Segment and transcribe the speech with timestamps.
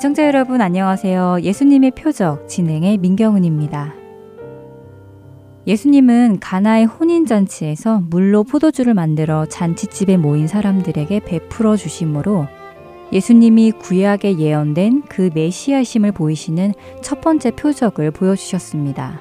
[0.00, 1.40] 애청자 여러분 안녕하세요.
[1.42, 3.92] 예수님의 표적 진행의 민경은입니다.
[5.66, 12.46] 예수님은 가나의 혼인 잔치에서 물로 포도주를 만들어 잔치집에 모인 사람들에게 베풀어 주심으로
[13.12, 16.72] 예수님이 구약에 예언된 그 메시아심을 보이시는
[17.02, 19.20] 첫 번째 표적을 보여주셨습니다.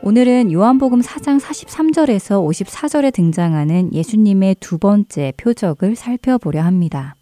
[0.00, 7.16] 오늘은 요한복음 4장 43절에서 54절에 등장하는 예수님의 두 번째 표적을 살펴보려 합니다.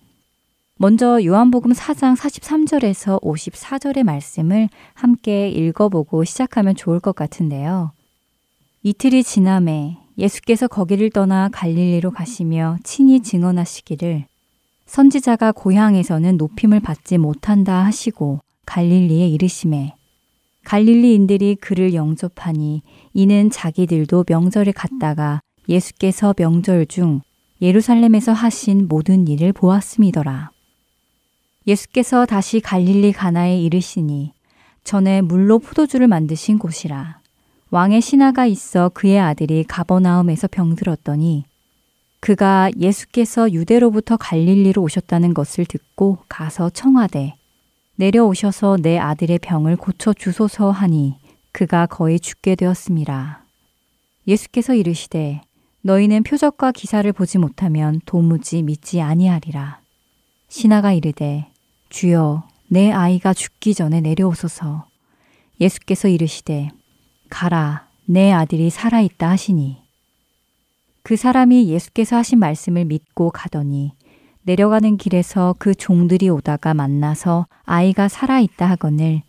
[0.81, 7.91] 먼저 요한복음 4장 43절에서 54절의 말씀을 함께 읽어보고 시작하면 좋을 것 같은데요.
[8.85, 14.27] 이틀이 지남에 예수께서 거기를 떠나 갈릴리로 가시며 친히 증언하시기를
[14.87, 19.97] 선지자가 고향에서는 높임을 받지 못한다 하시고 갈릴리에 이르심에
[20.63, 22.83] 갈릴리인들이 그를 영접하니
[23.15, 27.21] 이는 자기들도 명절에 갔다가 예수께서 명절 중
[27.61, 30.53] 예루살렘에서 하신 모든 일을 보았음이더라.
[31.69, 34.33] 예수께서 다시 갈릴리 가나에 이르시니
[34.85, 37.21] 전에 물로 포도주를 만드신 곳이라.
[37.71, 41.45] 왕의 신하가 있어 그의 아들이 가버나움에서 병들었더니
[42.21, 47.35] 그가 예수께서 유대로부터 갈릴리로 오셨다는 것을 듣고 가서 청하되
[47.97, 51.17] 내려오셔서 내 아들의 병을 고쳐 주소서 하니
[51.53, 53.45] 그가 거의 죽게 되었습니다.
[54.27, 55.43] 예수께서 이르시되
[55.83, 59.81] 너희는 표적과 기사를 보지 못하면 도무지 믿지 아니하리라.
[60.49, 61.47] 신하가 이르되
[61.89, 64.87] 주여 내 아이가 죽기 전에 내려오소서.
[65.61, 66.71] 예수께서 이르시되
[67.31, 69.79] 가라 내 아들이 살아 있다 하시니
[71.03, 73.93] 그 사람이 예수께서 하신 말씀을 믿고 가더니
[74.43, 79.23] 내려가는 길에서 그 종들이 오다가 만나서 아이가 살아 있다 하거늘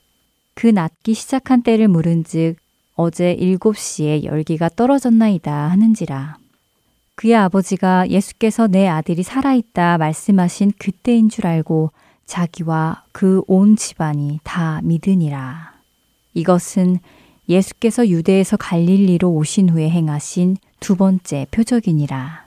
[0.53, 2.57] 그 낫기 시작한 때를 물은즉
[2.95, 6.37] 어제 일곱 시에 열기가 떨어졌나이다 하는지라.
[7.15, 11.91] 그의 아버지가 예수께서 내 아들이 살아 있다 말씀하신 그때인 줄 알고
[12.29, 15.73] 자기와 그 온 집안이 다 믿으니라.
[16.35, 16.99] 이것은
[17.49, 22.45] 예수께서 유대에서 갈릴리로 오신 후에 행하신 두 번째 표적이니라.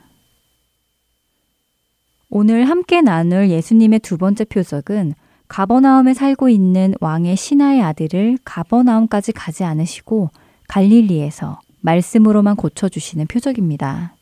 [2.29, 5.13] 오늘 함께 나눌 예수님의 두 번째 표적은
[5.49, 10.29] 가버나움에 살고 있는 왕의 신하의 아들을 가버나움까지 가지 않으시고
[10.69, 14.15] 갈릴리에서 말씀으로만 고쳐주시는 표적입니다.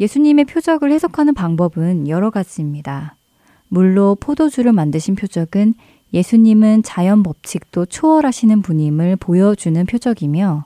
[0.00, 3.17] 예수님의 표적을 해석하는 방법은 여러 가지입니다.
[3.68, 5.74] 물로 포도주를 만드신 표적은
[6.12, 10.64] 예수님은 자연 법칙도 초월하시는 분임을 보여주는 표적이며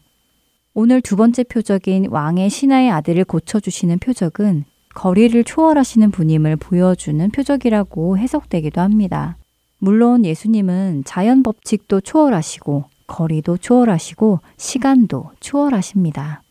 [0.74, 4.64] 오늘 두 번째 표적인 왕의 신하의 아들을 고쳐주시는 표적은
[4.94, 9.36] 거리를 초월하시는 분임을 보여주는 표적이라고 해석되기도 합니다.
[9.78, 16.42] 물론 예수님은 자연 법칙도 초월하시고 거리도 초월하시고 시간도 초월하십니다.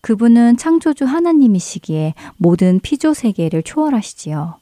[0.00, 4.59] 그분은 창조주 하나님이시기에 모든 피조 세계를 초월하시지요.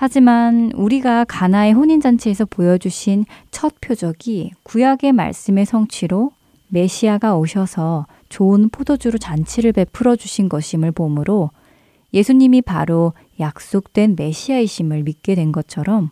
[0.00, 6.30] 하지만 우리가 가나의 혼인잔치에서 보여주신 첫 표적이 구약의 말씀의 성취로
[6.68, 11.50] 메시아가 오셔서 좋은 포도주로 잔치를 베풀어 주신 것임을 보므로
[12.14, 16.10] 예수님이 바로 약속된 메시아이심을 믿게 된 것처럼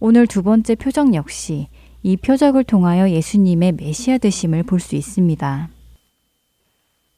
[0.00, 1.68] 오늘 두 번째 표적 역시
[2.02, 5.68] 이 표적을 통하여 예수님의 메시아 되심을 볼 수 있습니다.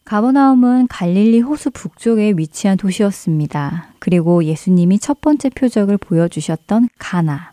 [0.05, 3.89] 가버나움은 갈릴리 호수 북쪽에 위치한 도시였습니다.
[3.99, 7.53] 그리고 예수님이 첫 번째 표적을 보여주셨던 가나.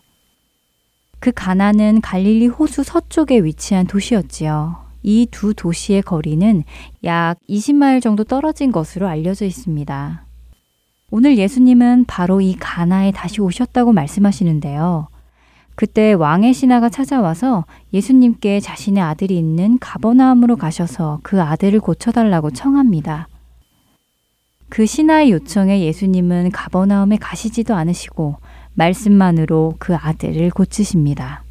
[1.18, 4.82] 그 가나는 갈릴리 호수 서쪽에 위치한 도시였지요.
[5.02, 6.62] 이 두 도시의 거리는
[7.04, 10.26] 약 20마일 정도 떨어진 것으로 알려져 있습니다.
[11.10, 15.08] 오늘 예수님은 바로 이 가나에 다시 오셨다고 말씀하시는데요.
[15.74, 23.28] 그때 왕의 신하가 찾아와서 예수님께 자신의 아들이 있는 가버나움으로 가셔서 그 아들을 고쳐달라고 청합니다.
[24.68, 28.36] 그 신하의 요청에 예수님은 가버나움에 가시지도 않으시고
[28.74, 31.44] 말씀만으로 그 아들을 고치십니다.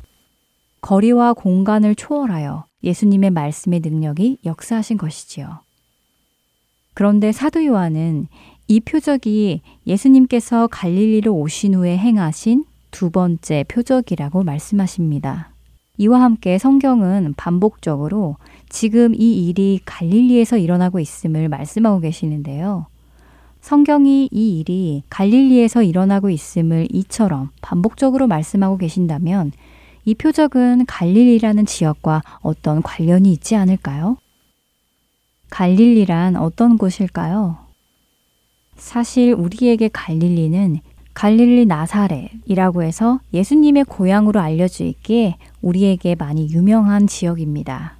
[0.81, 5.59] 거리와 공간을 초월하여 예수님의 말씀의 능력이 역사하신 것이지요.
[6.94, 8.27] 그런데 사도 요한은
[8.68, 15.52] 이 표적이 예수님께서 갈릴리로 오신 후에 행하신 두 번째 표적이라고 말씀하십니다.
[15.98, 18.38] 이와 함께 성경은 반복적으로
[18.70, 22.88] 지금 이 일이 갈릴리에서 일어나고 있음을 말씀하고 계시는데요.
[23.62, 29.52] 성경이 이 일이 갈릴리에서 일어나고 있음을 이처럼 반복적으로 말씀하고 계신다면
[30.04, 34.18] 이 표적은 갈릴리라는 지역과 어떤 관련이 있지 않을까요?
[35.52, 37.58] 갈릴리란 어떤 곳일까요?
[38.76, 40.80] 사실 우리에게 갈릴리는
[41.13, 47.98] 갈릴리 나사렛이라고 해서 예수님의 고향으로 알려져 있기에 우리에게 많이 유명한 지역입니다.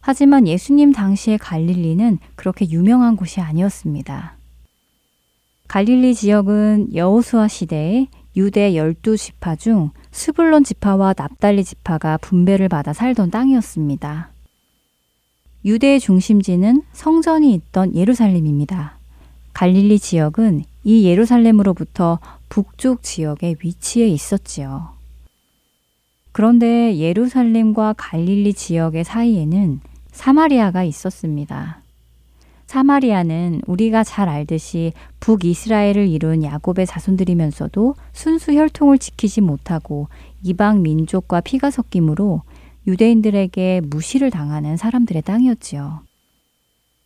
[0.00, 4.36] 하지만 예수님 당시의 갈릴리는 그렇게 유명한 곳이 아니었습니다.
[5.68, 13.30] 갈릴리 지역은 여호수아 시대에 유대 열두 지파 중 스불론 지파와 납달리 지파가 분배를 받아 살던
[13.30, 14.30] 땅이었습니다.
[15.64, 18.98] 유대의 중심지는 성전이 있던 예루살렘입니다.
[19.52, 22.18] 갈릴리 지역은 이 예루살렘으로부터
[22.48, 24.90] 북쪽 지역에 위치해 있었지요.
[26.32, 29.80] 그런데 예루살렘과 갈릴리 지역의 사이에는
[30.10, 31.82] 사마리아가 있었습니다.
[32.66, 40.08] 사마리아는 우리가 잘 알듯이 북이스라엘을 이룬 야곱의 자손들이면서도 순수 혈통을 지키지 못하고
[40.42, 42.42] 이방 민족과 피가 섞이므로
[42.86, 46.00] 유대인들에게 무시를 당하는 사람들의 땅이었지요.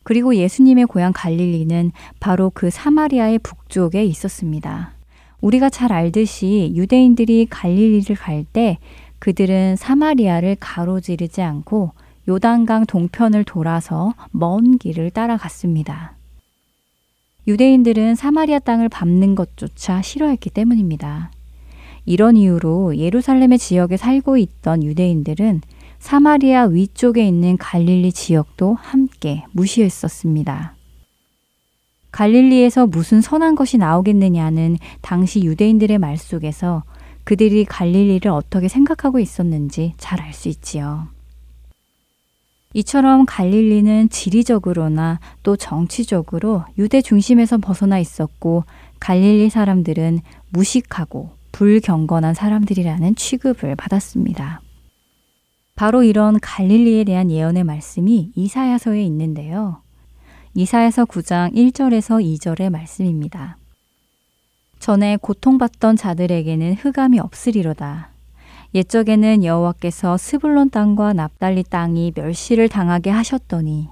[0.07, 4.93] 그리고 예수님의 고향 갈릴리는 바로 그 사마리아의 북쪽에 있었습니다.
[5.41, 8.77] 우리가 잘 알듯이 유대인들이 갈릴리를 갈 때
[9.19, 11.91] 그들은 사마리아를 가로지르지 않고
[12.29, 16.13] 요단강 동편을 돌아서 먼 길을 따라갔습니다.
[17.45, 21.31] 유대인들은 사마리아 땅을 밟는 것조차 싫어했기 때문입니다.
[22.05, 25.59] 이런 이유로 예루살렘의 지역에 살고 있던 유대인들은
[25.99, 29.06] 사마리아 위쪽에 있는 갈릴리 지역도 함께
[29.51, 30.75] 무시했었습니다.
[32.11, 36.83] 갈릴리에서 무슨 선한 것이 나오겠느냐는 당시 유대인들의 말 속에서
[37.23, 41.07] 그들이 갈릴리를 어떻게 생각하고 있었는지 잘 알 수 있지요.
[42.73, 48.65] 이처럼 갈릴리는 지리적으로나 또 정치적으로 유대 중심에서 벗어나 있었고
[48.99, 50.19] 갈릴리 사람들은
[50.49, 54.61] 무식하고 불경건한 사람들이라는 취급을 받았습니다.
[55.77, 59.83] 바로 이런 갈릴리에 대한 예언의 말씀이 이사야서에 있는데요.
[60.55, 63.57] 이사야서 9장 1절에서 2절의 말씀입니다.
[64.79, 68.09] 전에 고통받던 자들에게는 흑암이 없으리로다.
[68.73, 73.87] 옛적에는 여호와께서 스불론 땅과 납달리 땅이 멸시를 당하게 하셨더니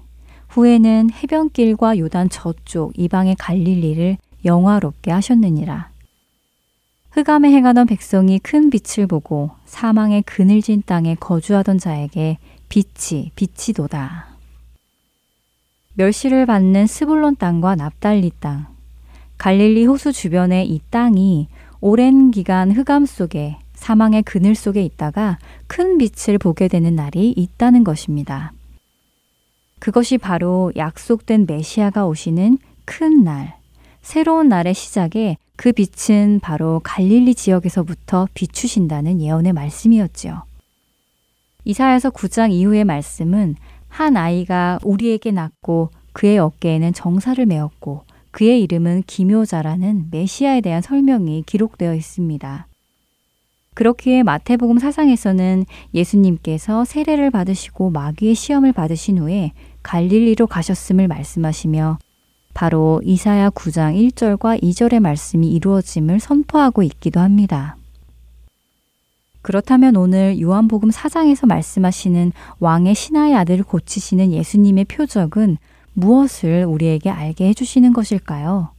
[0.49, 5.94] 후에는 해변길과 요단 저쪽 이방의 갈릴리를 영화롭게 하셨느니라.
[7.15, 14.27] 흑암에 행하던 백성이 큰 빛을 보고 사망의 그늘진 땅에 거주하던 자에게 빛이 빛이도다.
[15.94, 18.67] 멸시를 받는 스불론 땅과 납달리 땅,
[19.38, 21.47] 갈릴리 호수 주변의 이 땅이
[21.79, 28.51] 오랜 기간 흑암 속에 사망의 그늘 속에 있다가 큰 빛을 보게 되는 날이 있다는 것입니다.
[29.79, 33.56] 그것이 바로 약속된 메시아가 오시는 큰 날,
[34.01, 40.43] 새로운 날의 시작에 그 빛은 바로 갈릴리 지역에서부터 비추신다는 예언의 말씀이었지요.
[41.63, 43.55] 이사야서 9장 이후의 말씀은
[43.87, 51.95] 한 아이가 우리에게 낳고 그의 어깨에는 정사를 메었고 그의 이름은 기묘자라는 메시아에 대한 설명이 기록되어
[51.95, 52.67] 있습니다.
[53.73, 59.51] 그렇기에 마태복음 사상에서는 예수님께서 세례를 받으시고 마귀의 시험을 받으신 후에
[59.83, 61.97] 갈릴리로 가셨음을 말씀하시며
[62.55, 67.75] 바로 이사야 9장 1절과 2절의 말씀이 이루어짐을 선포하고 있기도 합니다.
[69.41, 75.57] 그렇다면 오늘 요한복음 4장에서 말씀하시는 왕의 신하의 아들을 고치시는 예수님의 표적은
[75.93, 78.69] 무엇을 우리에게 알게 해주시는 것일까요?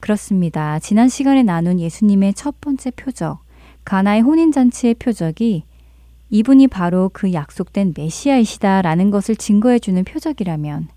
[0.00, 0.80] 그렇습니다.
[0.80, 3.38] 지난 시간에 나눈 예수님의 첫 번째 표적,
[3.84, 5.62] 가나의 혼인잔치의 표적이
[6.30, 10.88] 이분이 바로 그 약속된 메시아이시다라는 것을 증거해주는 표적이라면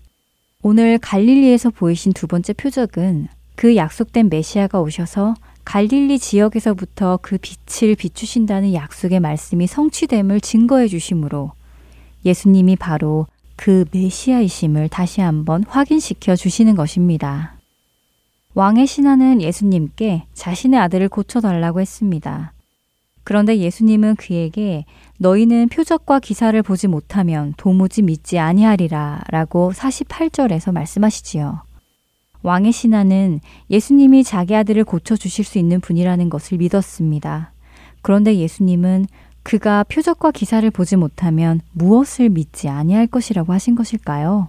[0.66, 5.34] 오늘 갈릴리에서 보이신 두 번째 표적은 그 약속된 메시아가 오셔서
[5.66, 11.52] 갈릴리 지역에서부터 그 빛을 비추신다는 약속의 말씀이 성취됨을 증거해 주심으로
[12.24, 17.58] 예수님이 바로 그 메시아이심을 다시 한번 확인시켜 주시는 것입니다.
[18.54, 22.54] 왕의 신하는 예수님께 자신의 아들을 고쳐달라고 했습니다.
[23.22, 24.86] 그런데 예수님은 그에게
[25.18, 31.62] 너희는 표적과 기사를 보지 못하면 도무지 믿지 아니하리라 라고 48절에서 말씀하시지요.
[32.42, 33.40] 왕의 신하는
[33.70, 37.52] 예수님이 자기 아들을 고쳐주실 수 있는 분이라는 것을 믿었습니다.
[38.02, 39.06] 그런데 예수님은
[39.42, 44.48] 그가 표적과 기사를 보지 못하면 무엇을 믿지 아니할 것이라고 하신 것일까요?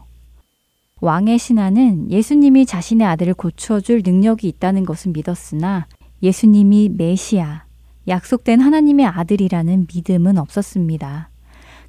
[1.01, 5.87] 왕의 신하는 예수님이 자신의 아들을 고쳐줄 능력이 있다는 것은 믿었으나
[6.23, 7.64] 예수님이 메시아,
[8.07, 11.29] 약속된 하나님의 아들이라는 믿음은 없었습니다.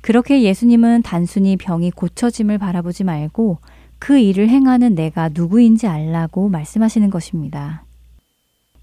[0.00, 3.58] 그렇게 예수님은 단순히 병이 고쳐짐을 바라보지 말고
[3.99, 7.85] 그 일을 행하는 내가 누구인지 알라고 말씀하시는 것입니다.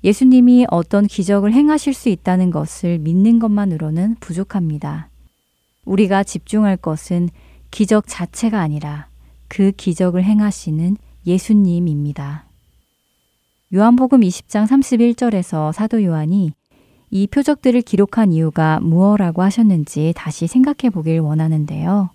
[0.03, 5.09] 예수님이 어떤 기적을 행하실 수 있다는 것을 믿는 것만으로는 부족합니다.
[5.85, 7.29] 우리가 집중할 것은
[7.71, 9.07] 기적 자체가 아니라
[9.47, 12.45] 그 기적을 행하시는 예수님입니다.
[13.73, 16.51] 요한복음 20장 31절에서 사도 요한이
[17.15, 22.09] 이 표적들을 기록한 이유가 무엇라고 하셨는지 다시 생각해 보길 원하는데요.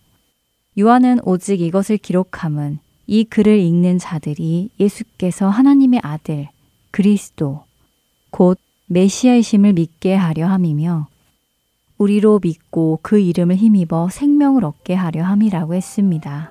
[0.77, 6.49] 요한은 오직 이것을 기록함은 이 글을 읽는 자들이 예수께서 하나님의 아들,
[6.91, 7.63] 그리스도,
[8.31, 11.07] 곧 메시아이심을 믿게 하려 함이며
[11.97, 16.51] 우리로 믿고 그 이름을 힘입어 생명을 얻게 하려 함이라고 했습니다.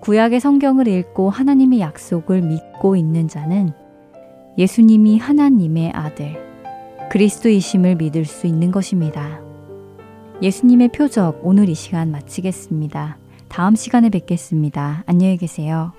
[0.00, 3.70] 구약의 성경을 읽고 하나님의 약속을 믿고 있는 자는
[4.58, 6.51] 예수님이 하나님의 아들,
[7.12, 9.38] 그리스도이심을 믿을 수 있는 것입니다.
[10.40, 13.18] 예수님의 표적 오늘 이 시간 마치겠습니다.
[13.50, 15.04] 다음 시간에 뵙겠습니다.
[15.04, 15.92] 안녕히 계세요.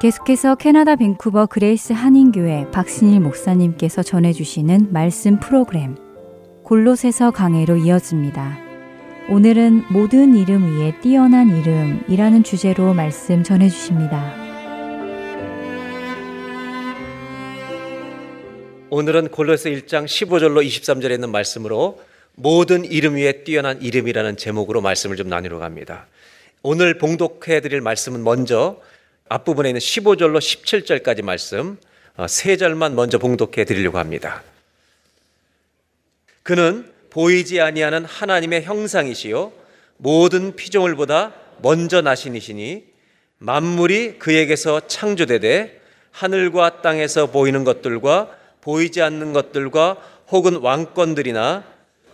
[0.00, 5.96] 계속해서 캐나다 밴쿠버 그레이스 한인교회 박신일 목사님께서 전해주시는 말씀 프로그램
[6.62, 8.60] 골로새서 강해로 이어집니다.
[9.28, 14.32] 오늘은 모든 이름 위에 뛰어난 이름이라는 주제로 말씀 전해 주십니다.
[18.90, 22.00] 오늘은 골로새 1장 15절로 23절에 있는 말씀으로
[22.36, 26.06] 모든 이름 위에 뛰어난 이름이라는 제목으로 말씀을 좀 나누러 갑니다.
[26.62, 28.80] 오늘 봉독해 드릴 말씀은 먼저
[29.28, 31.78] 앞부분에 있는 15절로 17절까지 말씀
[32.16, 34.42] 어, 세 절만 먼저 봉독해 드리려고 합니다.
[36.42, 39.52] 그는 보이지 아니하는 하나님의 형상이시요
[39.98, 42.84] 모든 피조물보다 먼저 나신이시니
[43.38, 45.80] 만물이 그에게서 창조되되
[46.10, 49.96] 하늘과 땅에서 보이는 것들과 보이지 않는 것들과
[50.28, 51.64] 혹은 왕권들이나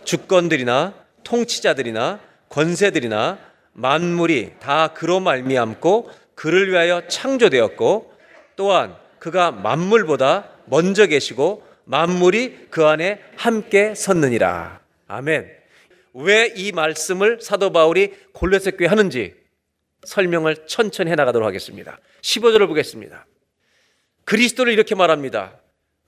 [0.03, 0.93] 주권들이나
[1.23, 2.19] 통치자들이나
[2.49, 3.39] 권세들이나
[3.73, 8.13] 만물이 다 그로 말미암고 그를 위하여 창조되었고
[8.55, 14.79] 또한 그가 만물보다 먼저 계시고 만물이 그 안에 함께 섰느니라.
[15.07, 15.49] 아멘.
[16.13, 19.33] 왜 이 말씀을 사도 바울이 골로새 교회 하는지
[20.05, 21.99] 설명을 천천히 해 나가도록 하겠습니다.
[22.21, 23.25] 15절을 보겠습니다.
[24.23, 25.59] 그리스도를 이렇게 말합니다.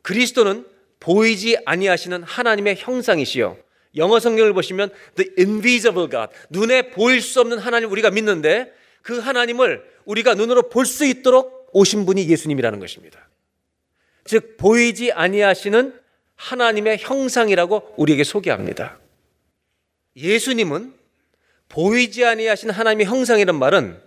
[0.02, 0.66] 그리스도는
[1.00, 3.58] 보이지 아니하시는 하나님의 형상이시요.
[3.96, 8.72] 영어 성경을 보시면 the invisible God, 눈에 보일 수 없는 하나님 우리가 믿는데
[9.08, 13.30] 그 하나님을 우리가 눈으로 볼 수 있도록 오신 분이 예수님이라는 것입니다.
[14.26, 15.98] 즉 보이지 아니하시는
[16.36, 19.00] 하나님의 형상이라고 우리에게 소개합니다.
[20.18, 20.94] 예수님은
[21.70, 24.02] 보이지 아니하신 하나님의 형상이란 말은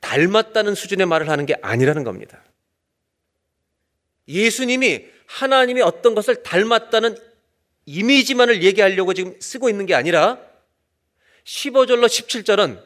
[0.00, 2.44] 닮았다는 수준의 말을 하는 게 아니라는 겁니다.
[4.28, 7.16] 예수님이 하나님의 어떤 것을 닮았다는
[7.86, 10.38] 이미지만을 얘기하려고 지금 쓰고 있는 게 아니라
[11.44, 12.80] 15절로 17절은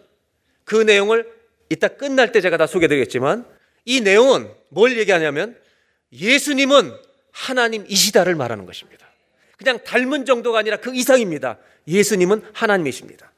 [0.65, 1.40] 그 내용을
[1.71, 3.47] 이따 끝날 때 제가 다 소개드리겠지만
[3.85, 5.57] 이 내용은 뭘 얘기하냐면
[6.13, 6.93] 예수님은
[7.31, 9.09] 하나님이시다를 말하는 것입니다.
[9.57, 11.59] 그냥 닮은 정도가 아니라 그 이상입니다.
[11.87, 13.33] 예수님은 하나님이십니다.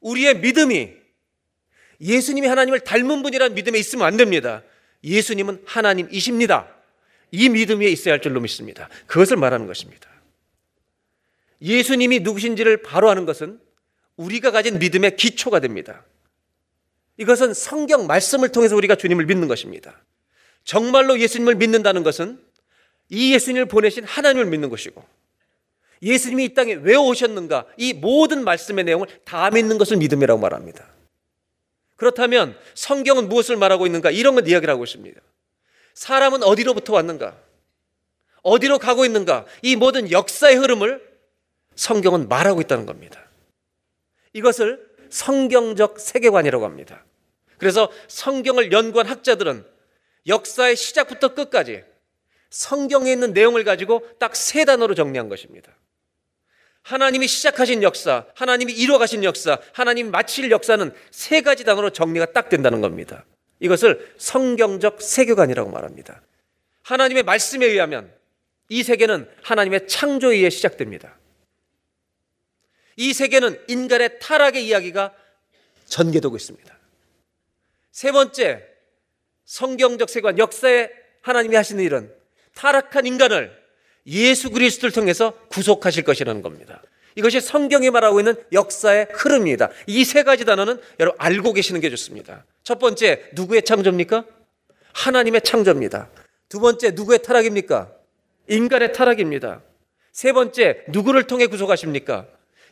[0.00, 0.92] 우리의 믿음이
[2.00, 4.62] 예수님이 하나님을 닮은 분이라는 믿음에 있으면 안 됩니다.
[5.02, 6.68] 예수님은 하나님이십니다.
[7.32, 8.88] 이 믿음 위에 있어야 할 줄로 믿습니다.
[9.06, 10.08] 그것을 말하는 것입니다.
[11.62, 13.60] 예수님이 누구신지를 바로 아는 것은
[14.16, 16.04] 우리가 가진 믿음의 기초가 됩니다.
[17.16, 20.02] 이것은 성경 말씀을 통해서 우리가 주님을 믿는 것입니다.
[20.64, 22.42] 정말로 예수님을 믿는다는 것은
[23.08, 25.04] 이 예수님을 보내신 하나님을 믿는 것이고
[26.02, 30.86] 예수님이 이 땅에 왜 오셨는가 이 모든 말씀의 내용을 다 믿는 것을 믿음이라고 말합니다.
[31.96, 35.20] 그렇다면 성경은 무엇을 말하고 있는가 이런 것 이야기를 하고 있습니다.
[35.94, 37.36] 사람은 어디로부터 왔는가?
[38.42, 39.44] 어디로 가고 있는가?
[39.60, 41.06] 이 모든 역사의 흐름을
[41.74, 43.22] 성경은 말하고 있다는 겁니다.
[44.32, 47.04] 이것을 성경적 세계관이라고 합니다.
[47.58, 49.64] 그래서 성경을 연구한 학자들은
[50.26, 51.84] 역사의 시작부터 끝까지
[52.50, 55.72] 성경에 있는 내용을 가지고 딱 세 단어로 정리한 것입니다.
[56.82, 62.80] 하나님이 시작하신 역사, 하나님이 이뤄가신 역사, 하나님이 마칠 역사는 세 가지 단어로 정리가 딱 된다는
[62.80, 63.24] 겁니다.
[63.60, 66.22] 이것을 성경적 세계관이라고 말합니다.
[66.82, 68.12] 하나님의 말씀에 의하면
[68.70, 71.19] 이 세계는 하나님의 창조에 의해 시작됩니다.
[73.00, 75.14] 이 세계는 인간의 타락의 이야기가
[75.86, 76.78] 전개되고 있습니다.
[77.90, 78.62] 세 번째,
[79.46, 80.90] 성경적 세계관, 역사에
[81.22, 82.12] 하나님이 하시는 일은
[82.54, 83.58] 타락한 인간을
[84.06, 86.82] 예수 그리스도를 통해서 구속하실 것이라는 겁니다.
[87.14, 89.70] 이것이 성경이 말하고 있는 역사의 흐름입니다.
[89.86, 92.44] 이 세 가지 단어는 여러분 알고 계시는 게 좋습니다.
[92.64, 94.26] 첫 번째, 누구의 창조입니까?
[94.92, 96.10] 하나님의 창조입니다.
[96.50, 97.90] 두 번째, 누구의 타락입니까?
[98.48, 99.62] 인간의 타락입니다.
[100.12, 102.26] 세 번째, 누구를 통해 구속하십니까?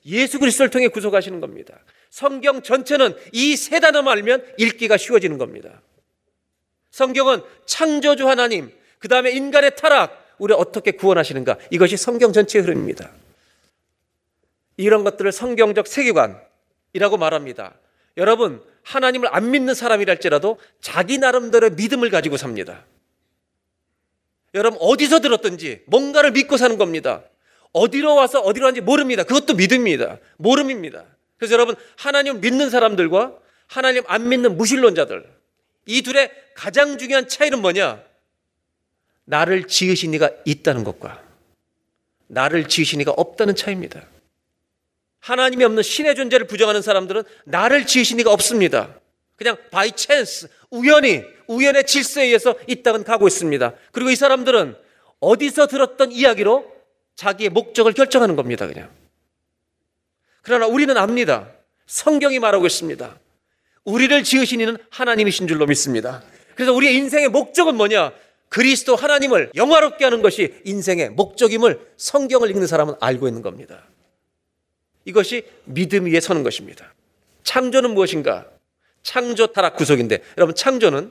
[0.08, 1.78] 예수 그리스도를 통해 구속하시는 겁니다.
[2.10, 5.82] 성경 전체는 이 세 단어만 알면 읽기가 쉬워지는 겁니다.
[6.90, 11.58] 성경은 창조주 하나님, 그 다음에 인간의 타락, 우리 어떻게 구원하시는가?
[11.70, 13.10] 이것이 성경 전체의 흐름입니다.
[14.76, 17.74] 이런 것들을 성경적 세계관이라고 말합니다.
[18.16, 22.84] 여러분, 하나님을 안 믿는 사람이랄지라도 자기 나름대로의 믿음을 가지고 삽니다.
[24.54, 27.22] 여러분, 어디서 들었든지 뭔가를 믿고 사는 겁니다.
[27.72, 29.22] 어디로 와서 어디로 왔는지 모릅니다.
[29.24, 30.18] 그것도 믿음입니다.
[30.36, 31.04] 모름입니다.
[31.36, 33.34] 그래서 여러분, 하나님 믿는 사람들과
[33.66, 35.24] 하나님 안 믿는 무신론자들,
[35.86, 38.02] 이 둘의 가장 중요한 차이는 뭐냐?
[39.24, 41.22] 나를 지으신 이가 있다는 것과
[42.28, 44.06] 나를 지으신 이가 없다는 차이입니다.
[45.20, 48.98] 하나님이 없는 신의 존재를 부정하는 사람들은 나를 지으신 이가 없습니다.
[49.36, 53.74] 그냥 by chance, 우연히, 우연의 질서에 의해서 이 땅은 가고 있습니다.
[53.92, 54.76] 그리고 이 사람들은
[55.20, 56.77] 어디서 들었던 이야기로
[57.18, 58.88] 자기의 목적을 결정하는 겁니다, 그냥.
[60.42, 61.50] 그러나 우리는 압니다.
[61.86, 63.18] 성경이 말하고 있습니다.
[63.82, 66.22] 우리를 지으신 이는 하나님이신 줄로 믿습니다.
[66.54, 68.12] 그래서 우리의 인생의 목적은 뭐냐?
[68.48, 73.82] 그리스도 하나님을 영화롭게 하는 것이 인생의 목적임을 성경을 읽는 사람은 알고 있는 겁니다.
[75.04, 76.94] 이것이 믿음 위에 서는 것입니다.
[77.42, 78.46] 창조는 무엇인가?
[79.02, 81.10] 창조 타락 구속인데 여러분 창조는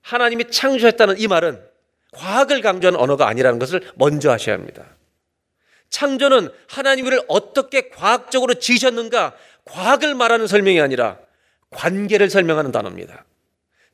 [0.00, 1.75] 하나님이 창조했다는 이 말은
[2.16, 4.86] 과학을 강조하는 언어가 아니라는 것을 먼저 하셔야 합니다.
[5.90, 11.18] 창조는 하나님 을 어떻게 과학적으로 지으셨는가 과학을 말하는 설명이 아니라
[11.70, 13.24] 관계를 설명하는 단어입니다.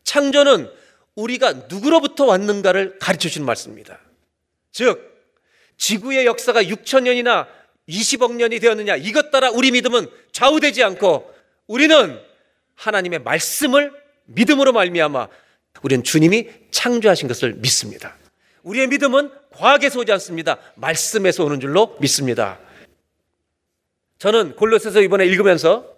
[0.04, 0.70] 창조는
[1.14, 3.98] 우리가 누구로부터 왔는가를 가르쳐 주는 말씀입니다.
[4.70, 5.12] 즉,
[5.76, 7.48] 지구의 역사가 6천 년이나
[7.88, 11.35] 20억 년이 되었느냐 이것 따라 우리 믿음은 좌우되지 않고
[11.66, 12.20] 우리는
[12.76, 13.92] 하나님의 말씀을
[14.26, 15.28] 믿음으로 말미암아
[15.82, 18.16] 우리는 주님이 창조하신 것을 믿습니다.
[18.62, 20.58] 우리의 믿음은 과학에서 오지 않습니다.
[20.76, 22.58] 말씀에서 오는 줄로 믿습니다.
[24.18, 25.92] 저는 골로새서 이번에 읽으면서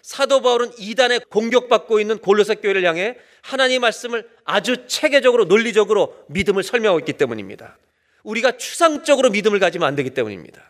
[0.00, 7.00] 사도 바울은 이단에 공격받고 있는 골로새 교회를 향해 하나님의 말씀을 아주 체계적으로 논리적으로 믿음을 설명하고
[7.00, 7.76] 있기 때문입니다.
[8.22, 10.62] 우리가 추상적으로 믿음을 가지면 안 되기 때문입니다.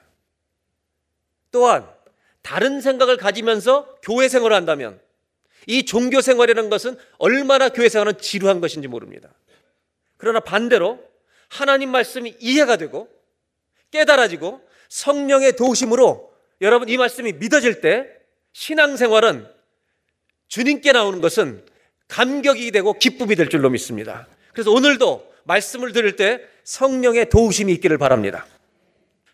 [1.52, 1.88] 또한
[2.42, 5.00] 다른 생각을 가지면서 교회 생활을 한다면
[5.66, 9.28] 이 종교 생활이라는 것은 얼마나 교회 생활은 지루한 것인지 모릅니다.
[10.16, 11.00] 그러나 반대로
[11.48, 13.08] 하나님 말씀이 이해가 되고
[13.90, 18.06] 깨달아지고 성령의 도우심으로 여러분 이 말씀이 믿어질 때
[18.52, 19.46] 신앙생활은
[20.48, 21.64] 주님께 나오는 것은
[22.08, 24.26] 감격이 되고 기쁨이 될 줄로 믿습니다.
[24.52, 28.46] 그래서 오늘도 말씀을 들을 때 성령의 도우심이 있기를 바랍니다.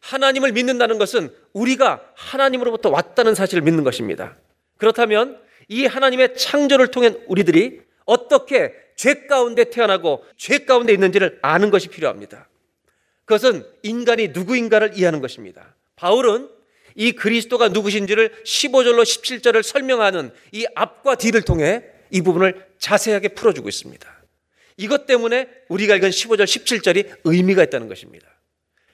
[0.01, 4.37] 하나님을 믿는다는 것은 우리가 하나님으로부터 왔다는 사실을 믿는 것입니다.
[4.77, 11.89] 그렇다면 이 하나님의 창조를 통해 우리들이 어떻게 죄 가운데 태어나고 죄 가운데 있는지를 아는 것이
[11.89, 12.49] 필요합니다.
[13.25, 15.75] 그것은 인간이 누구인가를 이해하는 것입니다.
[15.97, 16.49] 바울은
[16.95, 24.15] 이 그리스도가 누구신지를 15절로 17절을 설명하는 이 앞과 뒤를 통해 이 부분을 자세하게 풀어주고 있습니다.
[24.77, 28.27] 이것 때문에 우리가 읽은 15절, 17절이 의미가 있다는 것입니다.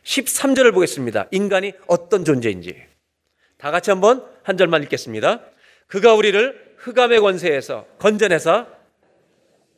[0.04, 1.28] 13절을 보겠습니다.
[1.30, 2.82] 인간이 어떤 존재인지.
[3.58, 5.42] 다 같이 한번 한 절만 읽겠습니다.
[5.90, 8.68] 그가 우리를 흑암의 권세에서 건져내서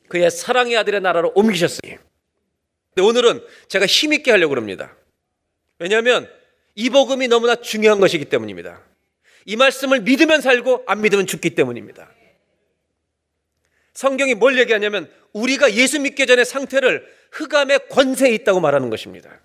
[0.08, 1.96] 그의 사랑의 아들의 나라로 옮기셨으니.
[2.94, 4.94] 근데 오늘은 제가 힘있게 하려고 합니다.
[5.78, 6.30] 왜냐하면
[6.74, 8.82] 이 복음이 너무나 중요한 것이기 때문입니다.
[9.46, 12.10] 이 말씀을 믿으면 살고 안 믿으면 죽기 때문입니다.
[13.94, 19.40] 성경이 뭘 얘기하냐면 우리가 예수 믿기 전의 상태를 흑암의 권세에 있다고 말하는 것입니다.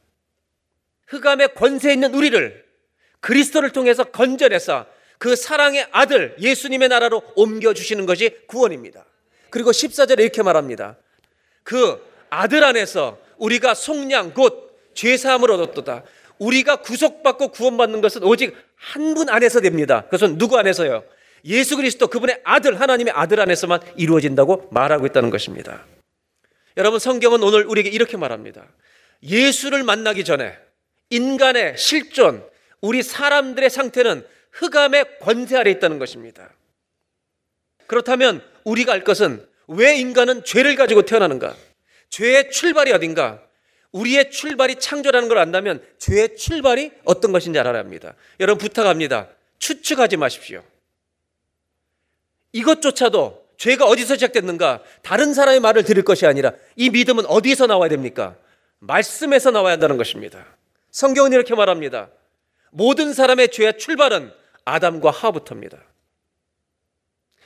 [1.08, 2.66] 흑암의 권세에 있는 우리를
[3.22, 9.06] 그리스도를 통해서 건져내서 그 사랑의 아들 예수님의 나라로 옮겨주시는 것이 구원입니다.
[9.50, 10.98] 그리고 14절에 이렇게 말합니다.
[11.64, 16.04] 그 아들 안에서 우리가 속량 곧 죄사함을 얻었도다.
[16.40, 20.04] 우리가 구속받고 구원받는 것은 오직 한 분 안에서 됩니다.
[20.04, 21.04] 그것은 누구 안에서요?
[21.46, 25.84] 예수 그리스도 그분의 아들 하나님의 아들 안에서만 이루어진다고 말하고 있다는 것입니다.
[26.78, 28.66] 여러분 성경은 오늘 우리에게 이렇게 말합니다.
[29.24, 30.56] 예수를 만나기 전에
[31.10, 32.46] 인간의 실존,
[32.82, 34.26] 우리 사람들의 상태는
[34.58, 36.50] 흑암의 권세 아래 있다는 것입니다.
[37.86, 41.56] 그렇다면 우리가 알 것은 왜 인간은 죄를 가지고 태어나는가?
[42.10, 43.42] 죄의 출발이 어딘가?
[43.92, 48.16] 우리의 출발이 창조라는 걸 안다면 죄의 출발이 어떤 것인지 알아야 합니다.
[48.40, 49.30] 여러분 부탁합니다.
[49.60, 50.64] 추측하지 마십시오.
[52.52, 54.84] 이것조차도 죄가 어디서 시작됐는가?
[55.02, 58.36] 다른 사람의 말을 들을 것이 아니라 이 믿음은 어디서 나와야 됩니까?
[58.80, 60.46] 말씀에서 나와야 한다는 것입니다.
[60.92, 62.10] 성경은 이렇게 말합니다.
[62.72, 64.32] 모든 사람의 죄의 출발은
[64.68, 65.82] 아담과 하부터입니다.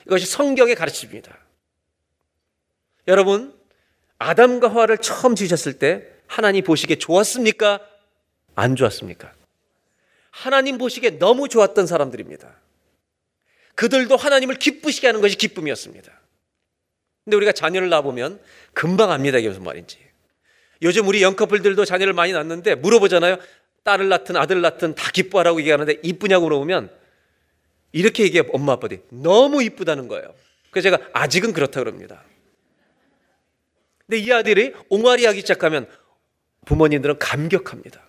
[0.07, 1.38] 이것이 성경의 가르침입니다.
[3.07, 3.55] 여러분,
[4.17, 7.79] 아담과 하와를 처음 지으셨을 때 하나님 보시기에 좋았습니까?
[8.55, 9.31] 안 좋았습니까?
[10.31, 12.55] 하나님 보시기에 너무 좋았던 사람들입니다.
[13.75, 16.12] 그들도 하나님을 기쁘시게 하는 것이 기쁨이었습니다.
[17.23, 18.41] 근데 우리가 자녀를 낳아보면
[18.73, 19.38] 금방 압니다.
[19.38, 19.99] 이게 무슨 말인지.
[20.81, 23.38] 요즘 우리 영커플들도 자녀를 많이 낳는데 물어보잖아요.
[23.84, 27.00] 딸을 낳든 아들 낳든 다 기뻐하라고 얘기하는데 이쁘냐고 물어보면
[27.91, 30.34] 이렇게 얘기해 엄마 아빠들이 너무 이쁘다는 거예요.
[30.69, 32.23] 그래서 제가 아직은 그렇다 그럽니다.
[34.06, 35.88] 근데 이 아들이 옹알이 하기 시작하면
[36.65, 38.01] 부모님들은 감격합니다.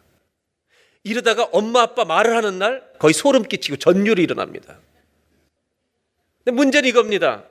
[1.04, 4.78] 이러다가 엄마 아빠 말을 하는 날 거의 소름 끼치고 전율이 일어납니다.
[6.44, 7.44] 근데 문제는 이겁니다.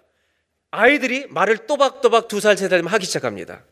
[0.69, 3.63] 아이들이 말을 또박또박 두 살, 세 살 되면 하기 시작합니다.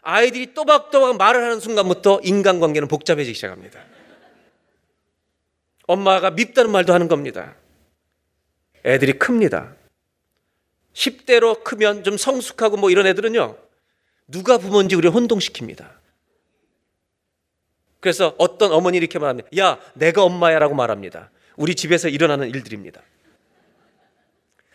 [0.00, 3.80] 아이들이 또박또박 말을 하는 순간부터 인간관계는 복잡해지기 시작합니다.
[5.86, 7.56] 엄마가 밉다는 말도 하는 겁니다.
[8.84, 9.74] 애들이 큽니다.
[10.92, 13.56] 10대로 크면 좀 성숙하고 뭐 이런 애들은요,
[14.28, 15.90] 누가 부모인지 우리 혼동시킵니다.
[18.00, 19.48] 그래서 어떤 어머니 이렇게 말합니다.
[19.58, 21.30] 야, 내가 엄마야 라고 말합니다.
[21.56, 23.02] 우리 집에서 일어나는 일들입니다.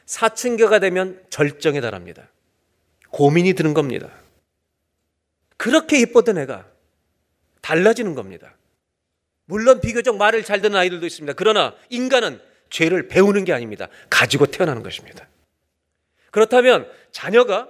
[0.05, 2.29] 사춘기가 되면 절정에 달합니다.
[3.11, 4.09] 고민이 드는 겁니다.
[5.57, 6.65] 그렇게 예뻤던 애가
[7.61, 8.55] 달라지는 겁니다.
[9.45, 11.33] 물론 비교적 말을 잘 듣는 아이들도 있습니다.
[11.33, 13.87] 그러나 인간은 죄를 배우는 게 아닙니다.
[14.09, 15.27] 가지고 태어나는 것입니다.
[16.31, 17.69] 그렇다면 자녀가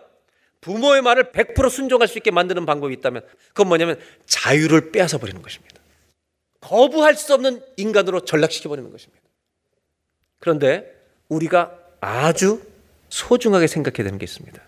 [0.62, 5.80] 부모의 말을 100% 순종할 수 있게 만드는 방법이 있다면 그건 뭐냐면 자유를 빼앗아 버리는 것입니다.
[6.62, 9.24] 거부할 수 없는 인간으로 전락시켜 버리는 것입니다.
[10.40, 10.94] 그런데
[11.30, 12.62] 우리가 아주
[13.10, 14.62] 소중하게 생각해야 되는 게 있습니다.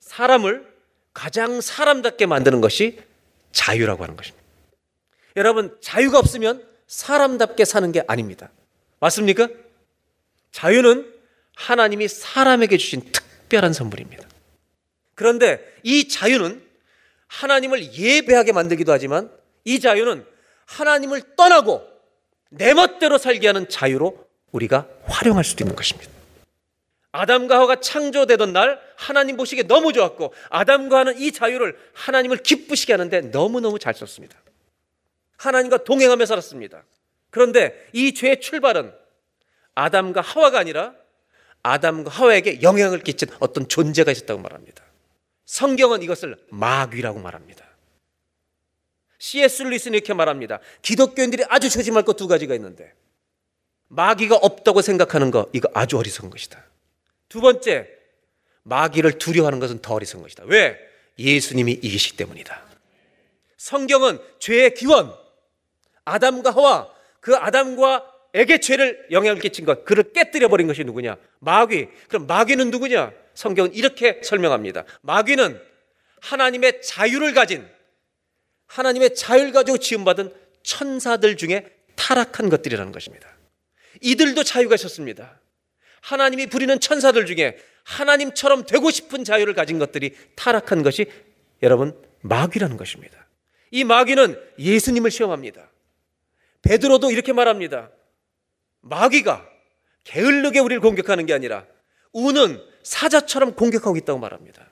[0.00, 0.66] 사람을
[1.14, 3.00] 가장 사람답게 만드는 것이
[3.52, 4.44] 자유라고 하는 것입니다.
[5.36, 8.50] 여러분, 자유가 없으면 사람답게 사는 게 아닙니다.
[9.00, 9.48] 맞습니까?
[10.52, 11.12] 자유는
[11.56, 14.26] 하나님이 사람에게 주신 특별한 선물입니다.
[15.14, 16.62] 그런데 이 자유는
[17.26, 19.30] 하나님을 예배하게 만들기도 하지만
[19.64, 20.24] 이 자유는
[20.66, 21.86] 하나님을 떠나고
[22.50, 26.10] 내 멋대로 살게 하는 자유로 우리가 활용할 수도 있는 것입니다.
[27.10, 33.20] 아담과 하와가 창조되던 날 하나님 보시기에 너무 좋았고 아담과 하는 이 자유를 하나님을 기쁘시게 하는데
[33.22, 34.38] 너무너무 잘 썼습니다.
[35.36, 36.84] 하나님과 동행하며 살았습니다.
[37.30, 38.92] 그런데 이 죄의 출발은
[39.74, 40.94] 아담과 하와가 아니라
[41.62, 44.82] 아담과 하와에게 영향을 끼친 어떤 존재가 있었다고 말합니다.
[45.44, 47.66] 성경은 이것을 마귀라고 말합니다.
[49.18, 49.62] C.S.
[49.64, 50.60] 루이스는 이렇게 말합니다.
[50.82, 52.92] 기독교인들이 아주 조심할 것 두 가지가 있는데
[53.88, 56.62] 마귀가 없다고 생각하는 거 이거 아주 어리석은 것이다.
[57.28, 57.88] 두 번째
[58.62, 60.44] 마귀를 두려워하는 것은 더 어리석은 것이다.
[60.46, 60.78] 왜?
[61.18, 62.62] 예수님이 이기시기 때문이다.
[63.56, 65.12] 성경은 죄의 기원
[66.04, 66.88] 아담과 하와
[67.28, 71.18] 그 아담과 에게 죄를 영향을 끼친 것, 그를 깨뜨려 버린 것이 누구냐?
[71.40, 71.88] 마귀.
[72.08, 73.12] 그럼 마귀는 누구냐?
[73.34, 74.84] 성경은 이렇게 설명합니다.
[75.02, 75.60] 마귀는
[76.22, 77.68] 하나님의 자유를 가진
[78.64, 83.28] 하나님의 자유를 가지고 지음받은 천사들 중에 타락한 것들이라는 것입니다.
[84.00, 85.38] 이들도 자유가 있었습니다.
[86.00, 91.12] 하나님이 부리는 천사들 중에 하나님처럼 되고 싶은 자유를 가진 것들이 타락한 것이
[91.62, 93.26] 여러분 마귀라는 것입니다.
[93.70, 95.68] 이 마귀는 예수님을 시험합니다.
[96.68, 97.90] 베드로도 이렇게 말합니다.
[98.82, 99.48] 마귀가
[100.04, 101.64] 게을르게 우리를 공격하는 게 아니라
[102.12, 104.68] 우는 사자처럼 공격하고 있다고 말합니다.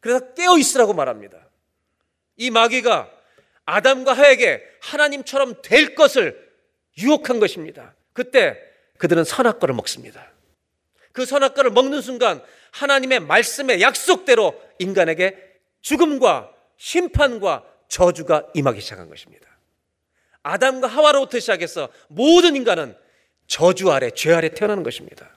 [0.00, 1.38] 그래서 깨어 있으라고 말합니다.
[2.36, 3.10] 이 마귀가
[3.64, 6.50] 아담과 하에게 하나님처럼 될 것을
[6.98, 7.94] 유혹한 것입니다.
[8.12, 8.60] 그때
[8.98, 10.32] 그들은 선악과를 먹습니다.
[11.12, 15.36] 그 선악과를 먹는 순간 하나님의 말씀의 약속대로 인간에게
[15.80, 19.49] 죽음과 심판과 저주가 임하기 시작한 것입니다.
[20.42, 22.94] 아담과 하와로부터 시작해서 모든 인간은
[23.46, 25.28] 저주 아래, 죄 아래 태어나는 것입니다.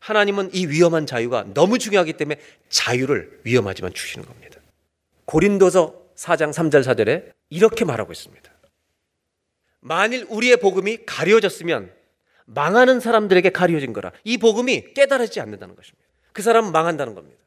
[0.00, 4.60] 하나님은 이 위험한 자유가 너무 중요하기 때문에 자유를 위험하지만 주시는 겁니다.
[5.24, 8.50] 고린도서 4장 3절 4절에 이렇게 말하고 있습니다.
[9.80, 11.92] 만일 우리의 복음이 가려졌으면
[12.46, 14.12] 망하는 사람들에게 가려진 거라.
[14.24, 16.04] 이 복음이 깨달아지지 않는다는 것입니다.
[16.32, 17.42] 그 사람은 망한다는 겁니다.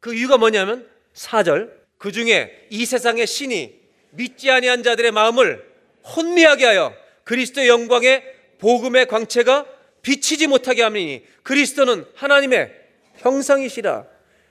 [0.00, 5.73] 그 이유가 뭐냐면 4절 그 중에 이 세상의 신이 믿지 아니한 자들의 마음을
[6.16, 8.22] 혼미하게 하여 그리스도의 영광의
[8.58, 9.66] 복음의 광채가
[10.02, 12.72] 비치지 못하게 하니 그리스도는 하나님의
[13.16, 14.04] 형상이시라.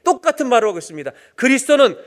[0.03, 1.11] 똑같은 말을 하고 있습니다.
[1.35, 1.97] 그리스도는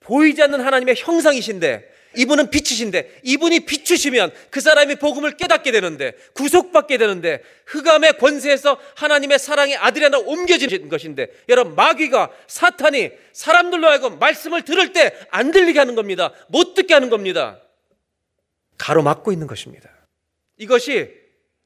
[0.00, 7.42] 보이지 않는 하나님의 형상이신데 이분은 빛이신데 이분이 비추시면 그 사람이 복음을 깨닫게 되는데 구속받게 되는데
[7.66, 14.92] 흑암의 권세에서 하나님의 사랑의 아들이 하나 옮겨지는 것인데 여러분 마귀가 사탄이 사람들로 하여금 말씀을 들을
[14.92, 16.32] 때 안 들리게 하는 겁니다.
[16.48, 17.61] 못 듣게 하는 겁니다.
[18.82, 19.88] 가로막고 있는 것입니다.
[20.56, 21.14] 이것이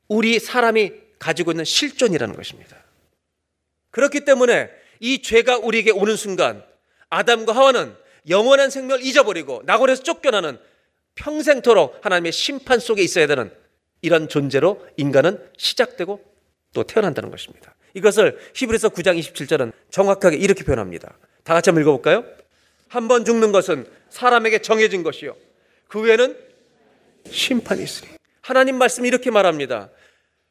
[0.06, 2.76] 우리 사람이 가지고 있는 실존이라는 것입니다.
[3.90, 4.68] 그렇기 때문에
[5.00, 6.62] 이 죄가 우리에게 오는 순간
[7.08, 7.94] 아담과 하와는
[8.28, 10.58] 영원한 생명을 잊어버리고 낙원에서 쫓겨나는
[11.14, 13.50] 평생토록 하나님의 심판 속에 있어야 되는
[14.02, 16.22] 이런 존재로 인간은 시작되고
[16.74, 17.74] 또 태어난다는 것입니다.
[17.94, 21.16] 이것을 히브리서 9장 27절은 정확하게 이렇게 표현합니다.
[21.44, 22.24] 다 같이 한번 읽어볼까요?
[22.88, 25.34] 한 번 죽는 것은 사람에게 정해진 것이요.
[25.88, 26.45] 그 외에는
[27.30, 28.08] 심판이 있으리.
[28.42, 29.90] 하나님 말씀이 이렇게 말합니다.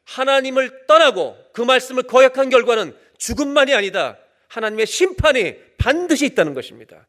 [0.04, 4.18] 하나님을 떠나고 그 말씀을 거역한 결과는 죽음만이 아니다.
[4.48, 7.08] 하나님의 심판이 반드시 있다는 것입니다.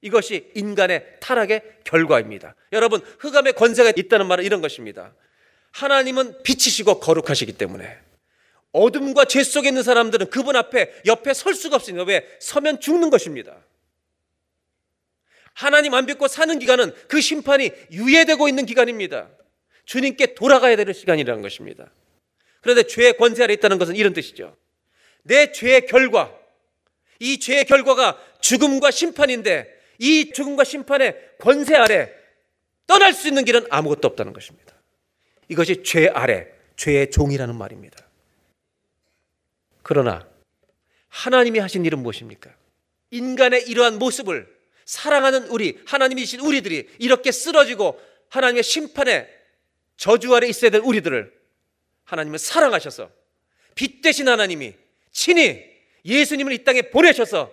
[0.00, 2.54] 이것이 인간의 타락의 결과입니다.
[2.72, 5.14] 여러분, 흑암의 권세가 있다는 말은 이런 것입니다.
[5.70, 7.98] 하나님은 빛이시고 거룩하시기 때문에
[8.72, 12.26] 어둠과 죄 속에 있는 사람들은 그분 앞에 옆에 설 수가 없으니까 왜?
[12.40, 13.56] 서면 죽는 것입니다.
[15.54, 19.28] 하나님 안 믿고 사는 기간은 그 심판이 유예되고 있는 기간입니다.
[19.84, 21.90] 주님께 돌아가야 되는 시간이라는 것입니다.
[22.60, 24.56] 그런데 죄의 권세 아래 있다는 것은 이런 뜻이죠.
[25.22, 26.32] 내 죄의 결과,
[27.18, 32.12] 이 죄의 결과가 죽음과 심판인데 이 죽음과 심판의 권세 아래
[32.86, 34.74] 떠날 수 있는 길은 아무것도 없다는 것입니다.
[35.48, 37.98] 이것이 죄 아래, 죄의 종이라는 말입니다.
[39.82, 40.26] 그러나
[41.08, 42.50] 하나님이 하신 일은 무엇입니까?
[43.10, 44.61] 인간의 이러한 모습을
[44.92, 49.26] 사랑하는 우리, 하나님이신 우리들이 이렇게 쓰러지고 하나님의 심판에
[49.96, 51.32] 저주 아래 있어야 될 우리들을
[52.04, 53.10] 하나님은 사랑하셔서
[53.74, 54.74] 빛 대신 하나님이
[55.10, 55.64] 친히
[56.04, 57.50] 예수님을 이 땅에 보내셔서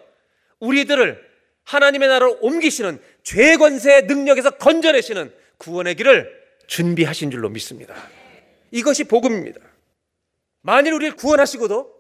[0.60, 1.30] 우리들을
[1.64, 7.96] 하나님의 나라로 옮기시는 죄 권세의 능력에서 건져내시는 구원의 길을 준비하신 줄로 믿습니다.
[8.72, 9.62] 이것이 복음입니다.
[10.60, 11.99] 만일 우리를 구원하시고도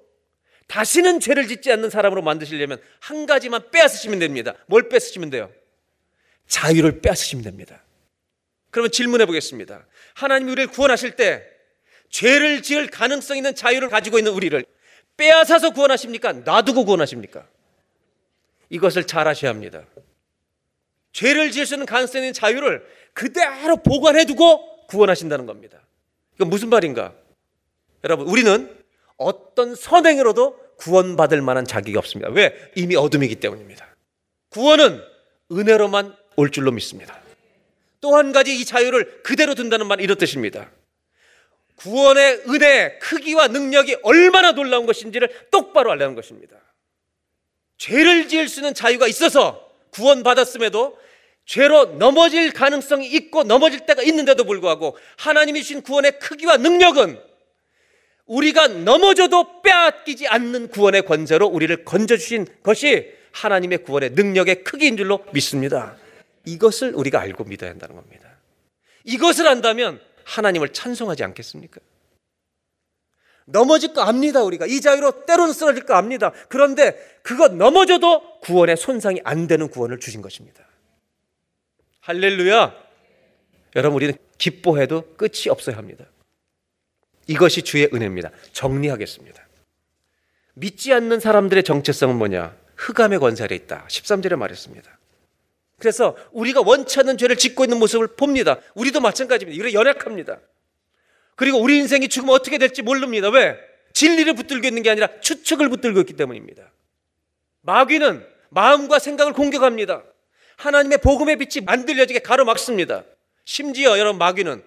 [0.69, 4.53] 다시는 죄를 짓지 않는 사람으로 만드시려면 한 가지만 빼앗으시면 됩니다.
[4.67, 5.51] 뭘 뺏으시면 돼요?
[6.47, 7.83] 자유를 빼앗으시면 됩니다.
[8.69, 9.87] 그러면 질문해 보겠습니다.
[10.13, 11.43] 하나님이 우리를 구원하실 때
[12.09, 14.63] 죄를 지을 가능성 있는 자유를 가지고 있는 우리를
[15.17, 16.33] 빼앗아서 구원하십니까?
[16.33, 17.47] 놔두고 구원하십니까?
[18.69, 19.83] 이것을 잘 하셔야 합니다.
[21.13, 25.79] 죄를 지을 수 있는 가능성 있는 자유를 그대로 보관해 두고 구원하신다는 겁니다.
[26.35, 27.15] 이건 무슨 말인가?
[28.03, 28.78] 여러분, 우리는
[29.19, 32.31] 어떤 선행으로도 구원받을 만한 자격이 없습니다.
[32.31, 32.55] 왜?
[32.75, 33.85] 이미 어둠이기 때문입니다.
[34.49, 35.01] 구원은
[35.51, 37.19] 은혜로만 올 줄로 믿습니다.
[38.01, 40.71] 또 한 가지 이 자유를 그대로 둔다는 말 이런 뜻입니다.
[41.75, 46.55] 구원의 은혜의 크기와 능력이 얼마나 놀라운 것인지를 똑바로 알라는 것입니다.
[47.77, 50.97] 죄를 지을 수 있는 자유가 있어서 구원받았음에도
[51.45, 57.19] 죄로 넘어질 가능성이 있고 넘어질 때가 있는데도 불구하고 하나님이 주신 구원의 크기와 능력은
[58.29, 65.97] 우리가 넘어져도 빼앗기지 않는 구원의 권세로 우리를 건져주신 것이 하나님의 구원의 능력의 크기인 줄로 믿습니다.
[66.45, 68.29] 이것을 우리가 알고 믿어야 한다는 겁니다.
[69.03, 71.81] 이것을 안다면 하나님을 찬송하지 않겠습니까?
[73.45, 74.67] 넘어질 거 압니다, 우리가.
[74.67, 76.31] 이 자유로 때로는 쓰러질 거 압니다.
[76.49, 80.63] 그런데 그거 넘어져도 구원의 손상이 안 되는 구원을 주신 것입니다.
[82.01, 82.75] 할렐루야!
[83.75, 86.05] 여러분, 우리는 기뻐해도 끝이 없어야 합니다.
[87.29, 88.31] 이것이 주의 은혜입니다.
[88.53, 89.47] 정리하겠습니다.
[90.55, 92.57] 믿지 않는 사람들의 정체성은 뭐냐?
[92.75, 93.85] 흑암의 권세 아래 있다.
[93.87, 94.97] 13절에 말했습니다.
[95.77, 98.57] 그래서 우리가 원치 않는 죄를 짓고 있는 모습을 봅니다.
[98.73, 99.61] 우리도 마찬가지입니다.
[99.61, 100.39] 이래 연약합니다.
[101.35, 103.29] 그리고 우리 인생이 죽으면 어떻게 될지 모릅니다.
[103.29, 103.57] 왜?
[103.93, 106.63] 진리를 붙들고 있는 게 아니라 추측을 붙들고 있기 때문입니다.
[107.61, 110.03] 마귀는 마음과 생각을 공격합니다.
[110.57, 113.03] 하나님의 복음의 빛이 만들려지게 가로막습니다.
[113.45, 114.63] 심지어 여러분 마귀는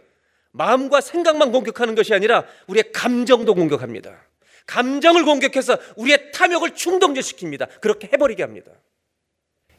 [0.52, 4.26] 마음과 생각만 공격하는 것이 아니라 우리의 감정도 공격합니다.
[4.66, 7.80] 감정을 공격해서 우리의 탐욕을 충동질시킵니다.
[7.80, 8.70] 그렇게 해버리게 합니다.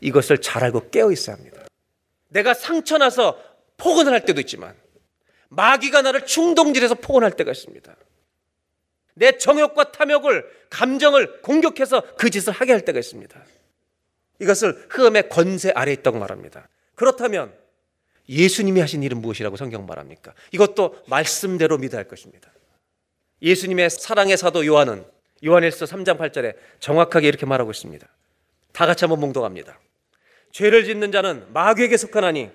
[0.02, 1.64] 이것을 잘 알고 깨어 있어야 합니다.
[2.30, 3.42] 내가 상처나서
[3.78, 4.76] 폭언을 할 때도 있지만
[5.50, 7.96] 마귀가 나를 충동질해서 폭언할 때가 있습니다.
[9.16, 13.40] 내 정욕과 탐욕을 감정을 공격해서 그 짓을 하게 할 때가 있습니다.
[14.40, 16.68] 이것을 흑암의 권세 아래 있다고 말합니다.
[16.96, 17.54] 그렇다면
[18.30, 20.34] 예수님이 하신 일은 무엇이라고 성경 말합니까?
[20.52, 22.52] 이것도 말씀대로 믿어야 할 것입니다.
[23.42, 25.06] 예수님의 사랑의 사도 요한은
[25.46, 28.08] 요한일서 3장 8절에 정확하게 이렇게 말하고 있습니다.
[28.72, 29.78] 다 같이 한번 몽동합니다.
[30.52, 32.50] 죄를 짓는 자는 마귀에게 속하나니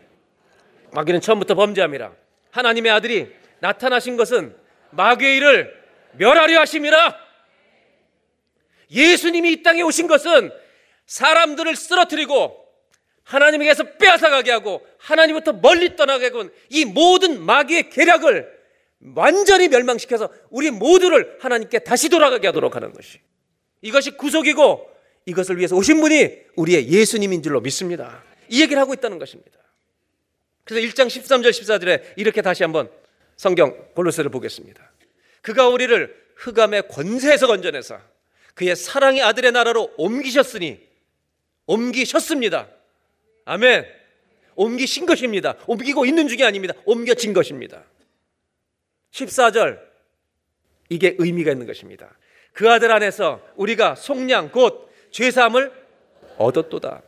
[0.93, 2.13] 마귀는 처음부터 범죄함이라.
[2.51, 4.57] 하나님의 아들이 나타나신 것은
[4.91, 5.75] 마귀의 일을
[6.13, 7.17] 멸하려 하심이라.
[8.91, 10.51] 예수님이 이 땅에 오신 것은
[11.07, 12.68] 사람들을 쓰러뜨리고
[13.29, 18.59] 하나님에게서 빼앗아가게 하고 하나님부터 멀리 떠나게 하고 이 모든 마귀의 계략을
[19.15, 23.21] 완전히 멸망시켜서 우리 모두를 하나님께 다시 돌아가게 하도록 하는 것이
[23.83, 24.91] 이것이 구속이고
[25.27, 28.25] 이것을 위해서 오신 분이 우리의 예수님인 줄로 믿습니다.
[28.49, 29.59] 이 얘기를 하고 있다는 것입니다.
[30.65, 32.91] 그래서 1장 13절 14절에 이렇게 다시 한번
[33.37, 34.91] 성경 골로새를 보겠습니다.
[35.43, 38.01] 그가 우리를 흑암의 권세에서 건져내서
[38.55, 40.81] 그의 사랑의 아들의 나라로 옮기셨으니
[41.67, 42.69] 옮기셨습니다.
[43.49, 43.87] 아멘.
[44.57, 45.57] 옮기신 것입니다.
[45.67, 46.75] 옮기고 있는 중이 아닙니다.
[46.85, 47.83] 옮겨진 것입니다.
[49.13, 49.81] 14절.
[50.91, 52.15] 이게 의미가 있는 것입니다.
[52.53, 55.73] 그 아들 안에서 우리가 속량 곧 죄사함을
[56.37, 57.03] 얻었도다.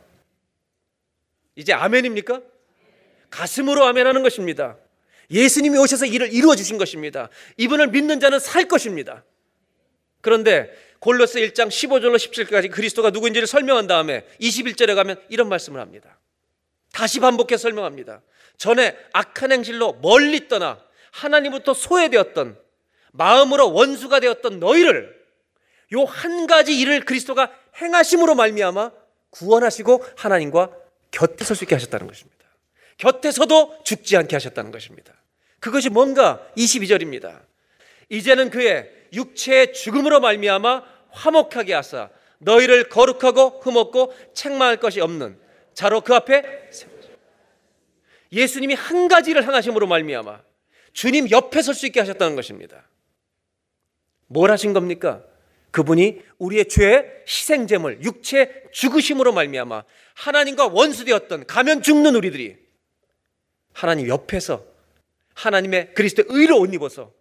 [1.55, 2.41] 이제 아멘입니까?
[3.29, 4.77] 가슴으로 아멘하는 것입니다.
[5.29, 7.29] 예수님이 오셔서 이를 이루어 주신 것입니다.
[7.57, 9.23] 이분을 믿는 자는 살 것입니다.
[10.21, 16.17] 그런데 골로스 1장 15절로 17절까지 그리스도가 누구인지를 설명한 다음에 21절에 가면 이런 말씀을 합니다.
[16.91, 18.21] 다시 반복해 설명합니다.
[18.57, 20.79] 전에 악한 행실로 멀리 떠나
[21.11, 22.57] 하나님부터 소외되었던
[23.11, 25.19] 마음으로 원수가 되었던 너희를
[25.93, 27.51] 요 한 가지 일을 그리스도가
[27.81, 28.91] 행하심으로 말미암아
[29.31, 30.71] 구원하시고 하나님과
[31.11, 32.45] 곁에 설 수 있게 하셨다는 것입니다.
[32.97, 35.13] 곁에서도 죽지 않게 하셨다는 것입니다.
[35.59, 37.41] 그것이 뭔가 22절입니다.
[38.09, 45.37] 이제는 그의 육체의 죽음으로 말미암아 화목하게 하사 너희를 거룩하고 흠없고 책망할 것이 없는
[45.73, 46.69] 자로 그 앞에
[48.31, 50.41] 예수님이 한 가지를 행하심으로 말미암아
[50.93, 52.87] 주님 옆에 설 수 있게 하셨다는 것입니다.
[54.27, 55.23] 뭘 하신 겁니까?
[55.71, 59.83] 그분이 우리의 죄의 희생 제물, 육체 죽으심으로 말미암아
[60.15, 62.57] 하나님과 원수되었던 가면 죽는 우리들이
[63.73, 64.65] 하나님 옆에서
[65.33, 67.13] 하나님의 그리스도의 의로 옷 입어서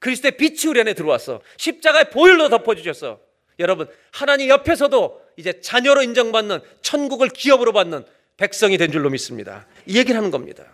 [0.00, 3.20] 그리스도의 빛이 우리 안에 들어와서 십자가의 보혈로 덮어주셔서
[3.60, 8.04] 여러분 하나님 옆에서도 이제 자녀로 인정받는 천국을 기업으로 받는
[8.36, 9.66] 백성이 된 줄로 믿습니다.
[9.86, 10.64] 이 얘기를 하는 겁니다.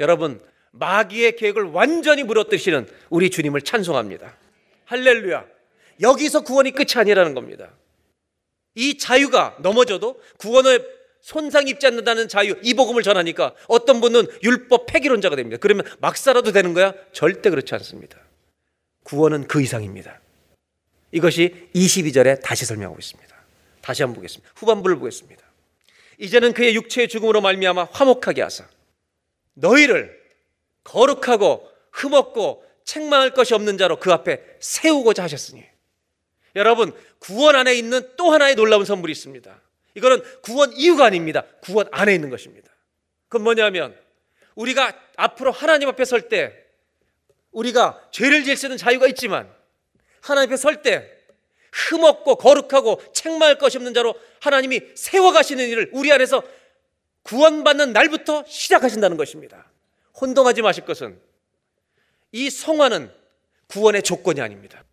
[0.00, 0.40] 여러분
[0.72, 4.36] 마귀의 계획을 완전히 물어뜨시는 우리 주님을 찬송합니다.
[4.84, 5.46] 할렐루야.
[6.00, 7.72] 여기서 구원이 끝이 아니라는 겁니다.
[8.74, 15.36] 이 자유가 넘어져도 구원을 손상 입지 않는다는 자유, 이 복음을 전하니까 어떤 분은 율법 폐기론자가
[15.36, 15.58] 됩니다.
[15.60, 16.94] 그러면 막 살아도 되는 거야?
[17.12, 18.18] 절대 그렇지 않습니다.
[19.02, 20.20] 구원은 그 이상입니다.
[21.10, 23.37] 이것이 22절에 다시 설명하고 있습니다.
[23.88, 24.52] 다시 한번 보겠습니다.
[24.54, 25.42] 후반부를 보겠습니다.
[26.18, 28.68] 이제는 그의 육체의 죽음으로 말미암아 화목하게 하사
[29.54, 30.14] 너희를
[30.84, 35.64] 거룩하고 흠없고 책망할 것이 없는 자로 그 앞에 세우고자 하셨으니
[36.54, 39.58] 여러분 구원 안에 있는 또 하나의 놀라운 선물이 있습니다.
[39.94, 41.44] 이거는 구원 이유가 아닙니다.
[41.62, 42.70] 구원 안에 있는 것입니다.
[43.28, 43.98] 그건 뭐냐면
[44.54, 46.52] 우리가 앞으로 하나님 앞에 설 때
[47.52, 49.50] 우리가 죄를 지을 수 있는 자유가 있지만
[50.20, 51.17] 하나님 앞에 설 때
[51.72, 56.42] 흠없고 거룩하고 책망할 것이 없는 자로 하나님이 세워가시는 일을 우리 안에서
[57.22, 59.70] 구원받는 날부터 시작하신다는 것입니다.
[60.20, 61.18] 혼동하지 마실 것은
[62.32, 63.10] 이 성화는
[63.68, 64.84] 구원의 조건이 아닙니다.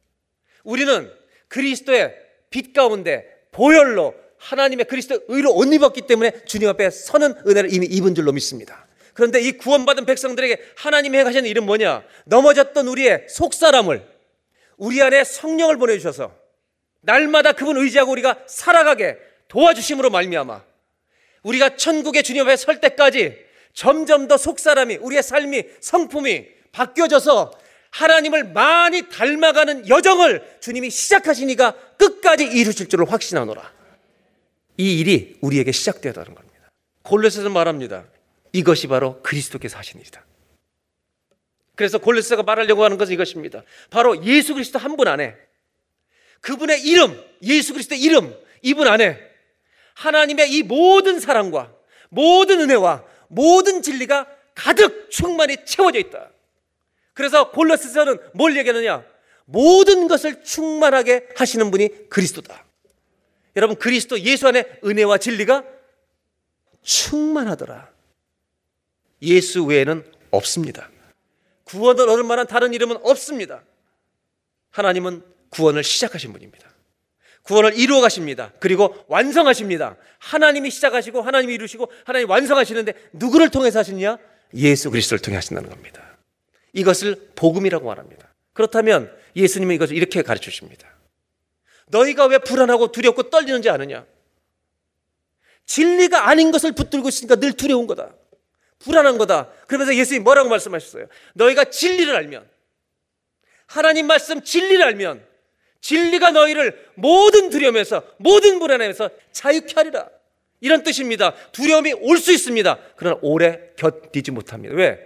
[0.64, 1.12] 우리는
[1.48, 2.16] 그리스도의
[2.50, 8.16] 빛 가운데 보혈로 하나님의 그리스도 의로 옷 입었기 때문에 주님 앞에 서는 은혜를 이미 입은
[8.16, 8.86] 줄로 믿습니다.
[9.14, 12.04] 그런데 이 구원받은 백성들에게 하나님이 행하시는 일은 뭐냐?
[12.26, 14.06] 넘어졌던 우리의 속사람을
[14.78, 16.36] 우리 안에 성령을 보내주셔서
[17.06, 20.64] 날마다 그분 의지하고 우리가 살아가게 도와주심으로 말미암아
[21.44, 23.38] 우리가 천국의 주님 앞에 설 때까지
[23.74, 27.52] 점점 더 속사람이 우리의 삶이 성품이 바뀌어져서
[27.92, 33.74] 하나님을 많이 닮아가는 여정을 주님이 시작하시니까 끝까지 이루실 줄을 확신하노라.
[34.78, 36.72] 이 일이 우리에게 시작되었다는 겁니다.
[37.04, 38.06] 골로새서 말합니다.
[38.52, 40.26] 이것이 바로 그리스도께서 하신 일이다.
[41.76, 43.64] 그래서 골로새가 말하려고 하는 것은 이것입니다.
[43.90, 45.36] 바로 예수 그리스도 한 분 안에
[46.46, 49.20] 그분의 이름, 예수 그리스도의 이름, 이분 안에
[49.96, 51.74] 하나님의 이 모든 사랑과
[52.10, 56.30] 모든 은혜와 모든 진리가 가득 충만히 채워져 있다.
[57.14, 59.04] 그래서 골로새서는 뭘 얘기하느냐?
[59.46, 62.64] 모든 것을 충만하게 하시는 분이 그리스도다.
[63.56, 65.64] 여러분 그리스도 예수 안에 은혜와 진리가
[66.84, 67.90] 충만하더라.
[69.24, 70.92] 예수 외에는 없습니다.
[71.64, 73.64] 구원을 얻을 만한 다른 이름은 없습니다.
[74.70, 76.70] 하나님은 구원을 시작하신 분입니다.
[77.44, 78.52] 구원을 이루어 가십니다.
[78.60, 79.96] 그리고 완성하십니다.
[80.20, 84.18] 하나님이 시작하시고 하나님이 이루시고 하나님이 완성하시는데 누구를 통해서 하시느냐?
[84.56, 86.18] 예수 그리스도를 통해 하신다는 겁니다.
[86.74, 88.34] 이것을 복음이라고 말합니다.
[88.54, 90.90] 그렇다면 예수님은 이것을 이렇게 가르쳐 주십니다.
[91.88, 94.06] 너희가 왜 불안하고 두렵고 떨리는지 아느냐?
[95.66, 98.14] 진리가 아닌 것을 붙들고 있으니까 늘 두려운 거다.
[98.80, 99.50] 불안한 거다.
[99.68, 101.08] 그러면서 예수님이 뭐라고 말씀하셨어요?
[101.34, 102.48] 너희가 진리를 알면,
[103.68, 105.26] 하나님 말씀 진리를 알면,
[105.90, 110.10] 진리가 너희를 모든 두려움에서, 모든 불안함에서 자유케 하리라.
[110.60, 111.36] 이런 뜻입니다.
[111.52, 112.80] 두려움이 올 수 있습니다.
[112.96, 114.74] 그러나 오래 견디지 못합니다.
[114.74, 114.98] 왜?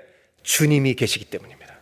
[0.42, 1.78] 주님이 계시기 때문입니다.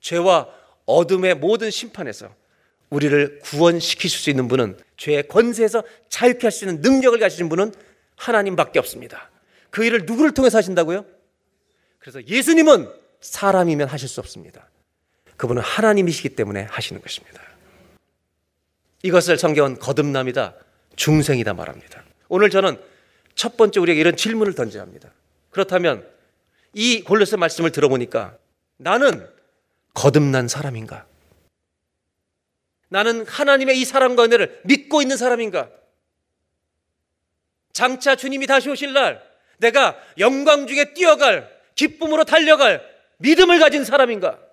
[0.00, 0.48] 죄와
[0.86, 2.34] 어둠의 모든 심판에서
[2.88, 7.72] 우리를 구원시키실 수 있는 분은 죄의 권세에서 자유케 할 수 있는 능력을 가지신 분은
[8.16, 9.30] 하나님밖에 없습니다.
[9.70, 11.04] 그 일을 누구를 통해서 하신다고요?
[12.00, 14.68] 그래서 예수님은 사람이면 하실 수 없습니다.
[15.40, 17.40] 그분은 하나님이시기 때문에 하시는 것입니다.
[19.02, 20.54] 이것을 성경은 거듭남이다,
[20.96, 22.04] 중생이다 말합니다.
[22.28, 22.78] 오늘 저는
[23.34, 25.08] 첫 번째 우리에게 이런 질문을 던져야 합니다.
[25.48, 26.06] 그렇다면
[26.74, 28.36] 이 골로새 말씀을 들어보니까
[28.76, 29.26] 나는
[29.94, 31.06] 거듭난 사람인가?
[32.90, 35.70] 나는 하나님의 이 사랑과 은혜를 믿고 있는 사람인가?
[37.72, 39.22] 장차 주님이 다시 오실 날
[39.56, 42.86] 내가 영광 중에 뛰어갈 기쁨으로 달려갈
[43.16, 44.49] 믿음을 가진 사람인가?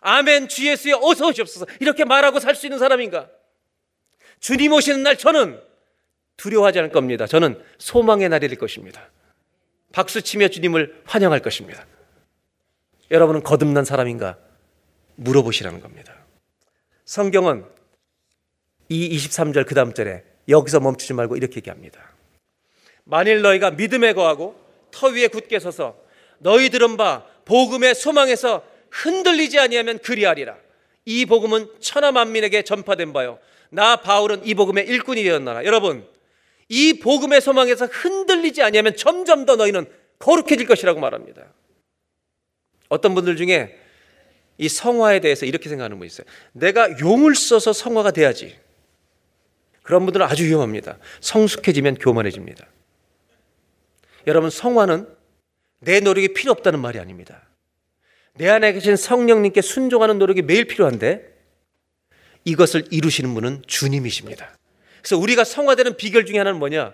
[0.00, 3.28] 아멘 주 예수여 어서 오시옵소서 이렇게 말하고 살 수 있는 사람인가?
[4.40, 5.60] 주님 오시는 날 저는
[6.36, 7.26] 두려워하지 않을 겁니다.
[7.26, 9.10] 저는 소망의 날일 것입니다.
[9.92, 11.86] 박수치며 주님을 환영할 것입니다.
[13.10, 14.36] 여러분은 거듭난 사람인가?
[15.16, 16.14] 물어보시라는 겁니다.
[17.06, 17.64] 성경은
[18.88, 22.00] 이 23절 그 다음 절에 여기서 멈추지 말고 이렇게 얘기합니다.
[23.04, 25.96] 만일 너희가 믿음에 거하고 터 위에 굳게 서서
[26.38, 30.56] 너희 들은 바 복음의 소망에서 흔들리지 아니하면 그리하리라.
[31.04, 33.38] 이 복음은 천하 만민에게 전파된 바요.
[33.70, 35.64] 나 바울은 이 복음의 일꾼이 되었나라.
[35.64, 36.06] 여러분,
[36.68, 39.86] 이 복음의 소망에서 흔들리지 아니하면 점점 더 너희는
[40.18, 41.44] 거룩해질 것이라고 말합니다.
[42.88, 43.78] 어떤 분들 중에
[44.58, 46.26] 이 성화에 대해서 이렇게 생각하는 분 있어요.
[46.52, 48.58] 내가 용을 써서 성화가 돼야지.
[49.82, 50.98] 그런 분들은 아주 위험합니다.
[51.20, 52.66] 성숙해지면 교만해집니다.
[54.26, 55.08] 여러분 성화는
[55.80, 57.45] 내 노력이 필요 없다는 말이 아닙니다.
[58.38, 61.34] 내 안에 계신 성령님께 순종하는 노력이 매일 필요한데
[62.44, 64.56] 이것을 이루시는 분은 주님이십니다.
[65.00, 66.92] 그래서 우리가 성화되는 비결 중에 하나는 뭐냐?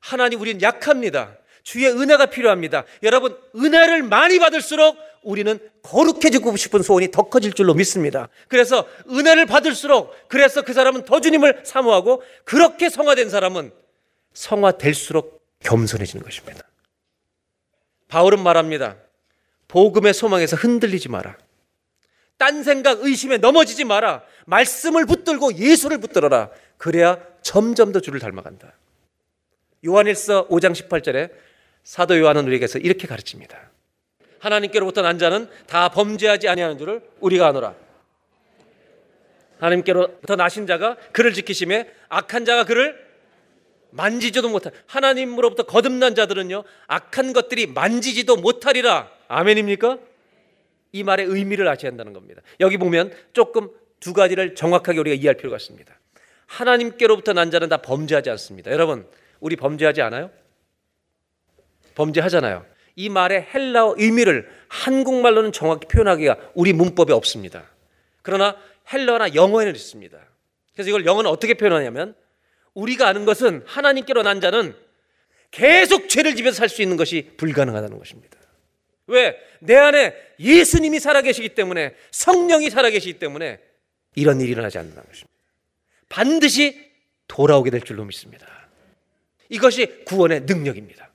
[0.00, 1.36] 하나님 우리는 약합니다.
[1.62, 2.84] 주의 은혜가 필요합니다.
[3.02, 8.28] 여러분 은혜를 많이 받을수록 우리는 거룩해지고 싶은 소원이 더 커질 줄로 믿습니다.
[8.46, 13.72] 그래서 은혜를 받을수록 그래서 그 사람은 더 주님을 사모하고 그렇게 성화된 사람은
[14.32, 16.62] 성화될수록 겸손해지는 것입니다.
[18.08, 18.96] 바울은 말합니다.
[19.68, 21.36] 복음의 소망에서 흔들리지 마라.
[22.38, 24.22] 딴 생각, 의심에 넘어지지 마라.
[24.46, 26.50] 말씀을 붙들고 예수를 붙들어라.
[26.76, 28.72] 그래야 점점 더 주를 닮아간다.
[29.86, 31.30] 요한일서 5장 18절에
[31.84, 33.70] 사도 요한은 우리에게서 이렇게 가르칩니다.
[34.40, 37.74] 하나님께로부터 난 자는 다 범죄하지 아니하는 줄을 우리가 아노라.
[39.58, 43.06] 하나님께로부터 나신 자가 그를 지키심에 악한 자가 그를
[43.90, 49.98] 만지지도 못할 하나님으로부터 거듭난 자들은요 악한 것들이 만지지도 못하리라 아멘입니까?
[50.92, 52.42] 이 말의 의미를 아셔야 한다는 겁니다.
[52.60, 53.70] 여기 보면 조금
[54.00, 55.92] 두 가지를 정확하게 우리가 이해할 필요가 있습니다.
[56.46, 58.70] 하나님께로부터 난 자는 다 범죄하지 않습니다.
[58.70, 59.06] 여러분,
[59.40, 60.30] 우리 범죄하지 않아요?
[61.94, 62.64] 범죄하잖아요.
[62.96, 67.70] 이 말의 헬라어 의미를 한국말로는 정확히 표현하기가 우리 문법에 없습니다.
[68.22, 68.56] 그러나
[68.92, 70.18] 헬라어나 영어에는 있습니다.
[70.72, 72.14] 그래서 이걸 영어는 어떻게 표현하냐면
[72.74, 74.74] 우리가 아는 것은 하나님께로 난 자는
[75.50, 78.37] 계속 죄를 지면서 살 수 있는 것이 불가능하다는 것입니다.
[79.08, 79.36] 왜?
[79.60, 83.58] 내 안에 예수님이 살아계시기 때문에 성령이 살아계시기 때문에
[84.14, 85.32] 이런 일이 일어나지 않는다는 것입니다.
[86.08, 86.90] 반드시
[87.26, 88.46] 돌아오게 될 줄로 믿습니다.
[89.48, 91.08] 이것이 구원의 능력입니다.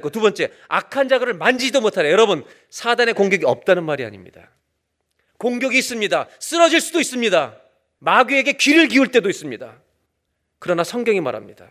[0.00, 2.10] 그 두 번째, 악한 자들을 만지지도 못하래.
[2.10, 4.50] 여러분, 사단의 공격이 없다는 말이 아닙니다.
[5.38, 6.28] 공격이 있습니다.
[6.38, 7.60] 쓰러질 수도 있습니다.
[7.98, 9.80] 마귀에게 귀를 기울 때도 있습니다.
[10.58, 11.70] 그러나 성경이 말합니다.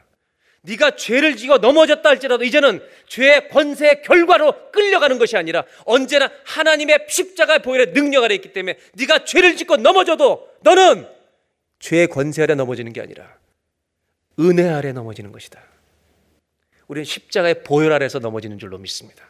[0.62, 7.60] 네가 죄를 지고 넘어졌다 할지라도 이제는 죄의 권세의 결과로 끌려가는 것이 아니라 언제나 하나님의 십자가
[7.60, 11.08] 보혈의 능력 아래 있기 때문에 네가 죄를 짓고 넘어져도 너는
[11.80, 13.38] 죄의 권세 아래 넘어지는 게 아니라
[14.40, 15.62] 은혜 아래 넘어지는 것이다.
[16.88, 19.24] 우리는 십자가의 보혈 아래서 넘어지는 줄로 믿습니다.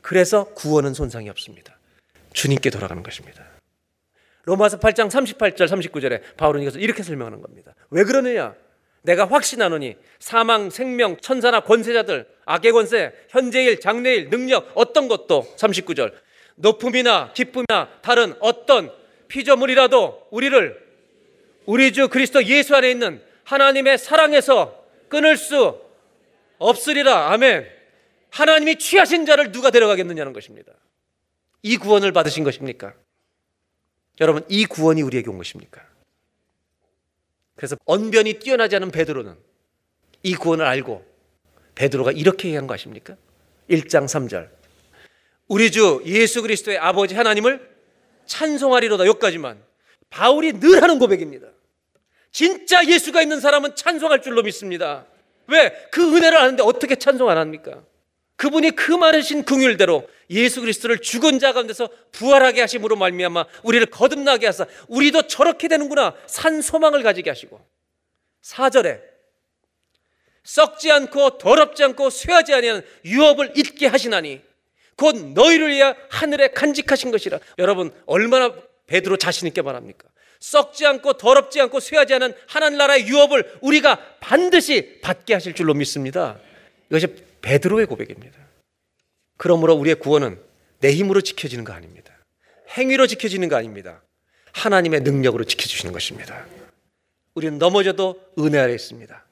[0.00, 1.78] 그래서 구원은 손상이 없습니다.
[2.32, 3.44] 주님께 돌아가는 것입니다.
[4.44, 7.74] 로마서 8장 38절 39절에 바울은 이것을 이렇게 설명하는 겁니다.
[7.90, 8.54] 왜 그러느냐?
[9.06, 16.12] 내가 확신하노니 사망, 생명, 천사나 권세자들, 악의 권세, 현재일, 장래일, 능력 어떤 것도 39절
[16.56, 18.92] 높음이나 기쁨이나 다른 어떤
[19.28, 20.86] 피조물이라도 우리를
[21.66, 25.80] 우리 주 그리스도 예수 안에 있는 하나님의 사랑에서 끊을 수
[26.58, 27.30] 없으리라.
[27.30, 27.66] 아멘.
[28.30, 30.72] 하나님이 취하신 자를 누가 데려가겠느냐는 것입니다.
[31.62, 32.94] 이 구원을 받으신 것입니까?
[34.20, 35.85] 여러분, 이 구원이 우리에게 온 것입니까?
[37.56, 39.34] 그래서 언변이 뛰어나지 않은 베드로는
[40.22, 41.04] 이 구원을 알고
[41.74, 43.16] 베드로가 이렇게 얘기한 거 아십니까?
[43.70, 44.48] 1장 3절.
[45.48, 47.76] 우리 주 예수 그리스도의 아버지 하나님을
[48.26, 49.62] 찬송하리로다 여기까지만
[50.10, 51.48] 바울이 늘 하는 고백입니다.
[52.30, 55.06] 진짜 예수가 있는 사람은 찬송할 줄로 믿습니다.
[55.46, 55.88] 왜?
[55.90, 57.82] 그 은혜를 아는데 어떻게 찬송 안 합니까?
[58.36, 64.66] 그분이 그 많으신 긍휼대로 예수 그리스도를 죽은 자 가운데서 부활하게 하심으로 말미암아 우리를 거듭나게 하사
[64.88, 67.60] 우리도 저렇게 되는구나 산 소망을 가지게 하시고
[68.42, 69.00] 4절에
[70.44, 74.42] 썩지 않고 더럽지 않고 쇠하지 아니하는 유업을 잊게 하시나니
[74.96, 78.54] 곧 너희를 위해 하늘에 간직하신 것이라 여러분 얼마나
[78.86, 80.08] 베드로 자신 있게 말합니까?
[80.40, 86.38] 썩지 않고 더럽지 않고 쇠하지 않은 하나님 나라의 유업을 우리가 반드시 받게 하실 줄로 믿습니다.
[86.90, 87.08] 이것이
[87.46, 88.36] 베드로의 고백입니다.
[89.36, 90.40] 그러므로 우리의 구원은
[90.80, 92.12] 내 힘으로 지켜지는 거 아닙니다.
[92.76, 94.02] 행위로 지켜지는 거 아닙니다.
[94.52, 96.44] 하나님의 능력으로 지켜주시는 것입니다.
[97.34, 99.24] 우리는 넘어져도 은혜 아래 있습니다.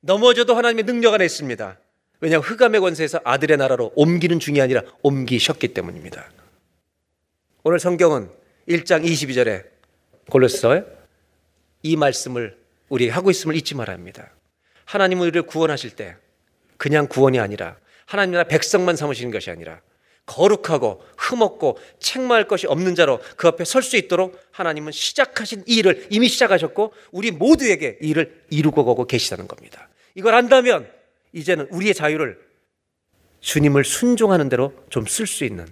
[0.00, 1.78] 넘어져도 하나님의 능력 안에 있습니다.
[2.20, 6.30] 왜냐하면 흑암의 권세에서 아들의 나라로 옮기는 중이 아니라 옮기셨기 때문입니다.
[7.62, 8.28] 오늘 성경은
[8.68, 9.64] 1장 22절에
[10.30, 10.84] 골로새서에
[11.82, 12.58] 이 말씀을
[12.90, 14.30] 우리 하고 있음을 잊지 말아야 합니다.
[14.84, 16.16] 하나님은 우리를 구원하실 때
[16.76, 19.80] 그냥 구원이 아니라 하나님 나라 백성만 삼으시는 것이 아니라
[20.26, 26.06] 거룩하고 흠없고 책망할 것이 없는 자로 그 앞에 설 수 있도록 하나님은 시작하신 이 일을
[26.10, 29.88] 이미 시작하셨고 우리 모두에게 이 일을 이루고 가고 계시다는 겁니다.
[30.14, 30.90] 이걸 안다면
[31.32, 32.38] 이제는 우리의 자유를
[33.40, 35.66] 주님을 순종하는 대로 좀 쓸 수 있는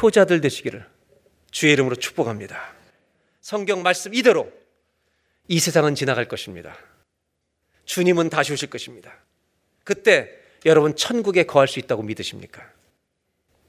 [0.00, 0.86] 효자들 되시기를
[1.50, 2.74] 주의 이름으로 축복합니다.
[3.40, 4.50] 성경 말씀 이대로
[5.48, 6.76] 이 세상은 지나갈 것입니다.
[7.84, 9.12] 주님은 다시 오실 것입니다.
[9.84, 10.30] 그때
[10.66, 12.62] 여러분 천국에 거할 수 있다고 믿으십니까?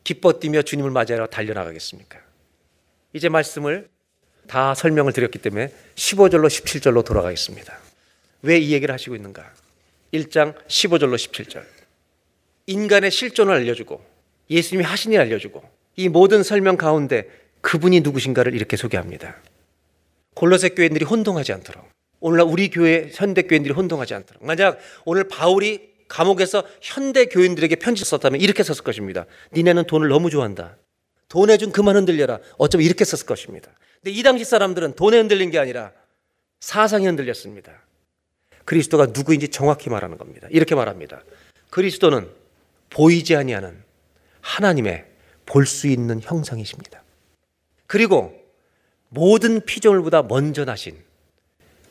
[0.04, 2.20] 기뻐 뛰며 주님을 맞이하러 달려나가겠습니까?
[3.14, 3.90] 이제 말씀을
[4.48, 7.78] 다 설명을 드렸기 때문에 15절로 17절로 돌아가겠습니다.
[8.44, 9.52] 왜 이 얘기를 하시고 있는가?
[10.14, 11.64] 1장 15절로 17절.
[12.68, 14.04] 인간의 실존을 알려주고
[14.50, 15.64] 예수님이 하신 일 알려주고
[15.96, 17.28] 이 모든 설명 가운데
[17.62, 19.36] 그분이 누구신가를 이렇게 소개합니다.
[20.36, 21.88] 골로새 교인들이 혼동하지 않도록
[22.20, 28.42] 오늘날 우리 교회 현대 교인들이 혼동하지 않도록 만약 오늘 바울이 감옥에서 현대 교인들에게 편지 썼다면
[28.42, 29.26] 이렇게 썼을 것입니다.
[29.54, 30.78] 니네는 돈을 너무 좋아한다.
[31.30, 32.40] 돈에 좀 그만 흔들려라.
[32.58, 33.72] 어쩌면 이렇게 썼을 것입니다.
[34.02, 35.92] 근데 이 당시 사람들은 돈에 흔들린 게 아니라
[36.60, 37.72] 사상이 흔들렸습니다.
[38.66, 40.48] 그리스도가 누구인지 정확히 말하는 겁니다.
[40.52, 41.22] 이렇게 말합니다.
[41.70, 42.30] 그리스도는
[42.90, 43.84] 보이지 아니하는
[44.42, 45.06] 하나님의
[45.46, 47.04] 볼 수 있는 형상이십니다.
[47.88, 48.34] 그리고
[49.10, 50.98] 모든 피조물보다 먼저 나신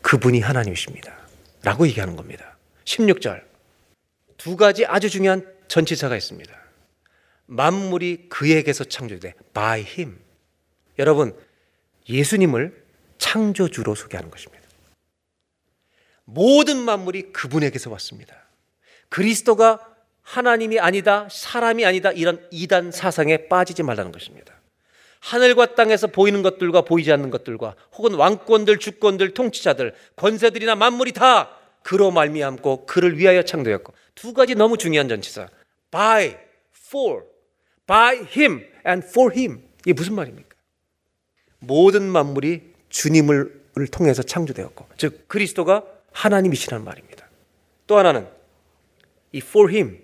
[0.03, 1.17] 그분이 하나님이십니다.
[1.63, 2.57] 라고 얘기하는 겁니다.
[2.85, 3.43] 16절.
[4.45, 6.55] 두 가지 아주 중요한 전치사가 있습니다.
[7.47, 10.19] 만물이 그에게서 창조돼 by him.
[10.99, 11.35] 여러분,
[12.11, 12.85] 예수님을
[13.17, 14.63] 창조주로 소개하는 것입니다.
[16.25, 18.37] 모든 만물이 그분에게서 왔습니다.
[19.09, 19.81] 그리스도가
[20.21, 24.61] 하나님이 아니다, 사람이 아니다, 이런 이단 사상에 빠지지 말라는 것입니다.
[25.21, 32.11] 하늘과 땅에서 보이는 것들과 보이지 않는 것들과 혹은 왕권들, 주권들, 통치자들, 권세들이나 만물이 다 그로
[32.11, 35.49] 말미암고 그를 위하여 창조였고 두 가지 너무 중요한 전치사.
[35.91, 36.37] by,
[36.75, 37.25] for,
[37.87, 39.63] by him and for him.
[39.83, 40.49] 이게 무슨 말입니까?
[41.61, 43.63] 모든 만물이 주님을
[43.93, 47.29] 통해서 창조되었고 즉 그리스도가 하나님이시라는 말입니다.
[47.87, 48.27] 또 하나는
[49.33, 50.01] 이 for him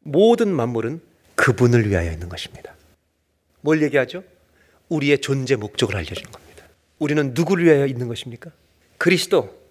[0.00, 1.00] 모든 만물은
[1.36, 2.74] 그분을 위하여 있는 것입니다.
[3.60, 4.24] 뭘 얘기하죠?
[4.88, 6.66] 우리의 존재 목적을 알려주는 겁니다.
[6.98, 8.50] 우리는 누구를 위하여 있는 것입니까?
[8.98, 9.63] 그리스도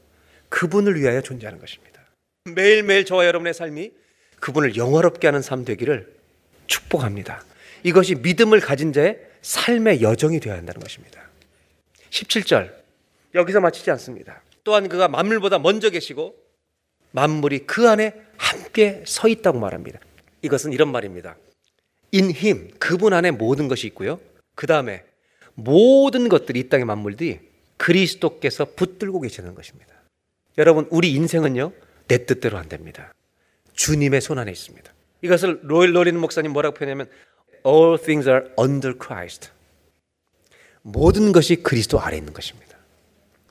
[0.54, 2.00] 그분을 위하여 존재하는 것입니다.
[2.44, 3.92] 매일매일 저와 여러분의 삶이
[4.40, 6.14] 그분을 영화롭게 하는 삶 되기를
[6.68, 7.44] 축복합니다.
[7.82, 11.28] 이것이 믿음을 가진 자의 삶의 여정이 되어야 한다는 것입니다.
[12.12, 12.72] 17절
[13.34, 14.44] 여기서 마치지 않습니다.
[14.64, 16.36] 또한 그가 만물보다 먼저 계시고
[17.12, 20.00] 만물이 그 안에 함께 서 있다고 말합니다.
[20.44, 21.36] 이것은 이런 말입니다.
[22.14, 24.20] In him 그분 안에 모든 것이 있고요.
[24.54, 25.04] 그 다음에
[25.56, 27.40] 모든 것들이 이 땅의 만물들이
[27.78, 30.03] 그리스도께서 붙들고 계시는 것입니다.
[30.58, 31.72] 여러분 우리 인생은요
[32.08, 33.14] 내 뜻대로 안 됩니다.
[33.74, 34.92] 주님의 손 안에 있습니다.
[35.22, 37.10] 이것을 로일 로린 목사님 뭐라고 표현하면
[37.66, 39.50] All things are under Christ.
[40.82, 42.78] 모든 것이 그리스도 아래 있는 것입니다.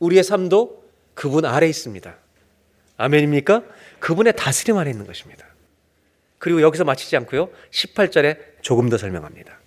[0.00, 0.84] 우리의 삶도
[1.14, 2.14] 그분 아래 있습니다.
[2.98, 3.64] 아멘입니까?
[4.00, 5.46] 그분의 다스림 아래 있는 것입니다.
[6.38, 7.50] 그리고 여기서 마치지 않고요.
[7.70, 9.58] 18절에 조금 더 설명합니다.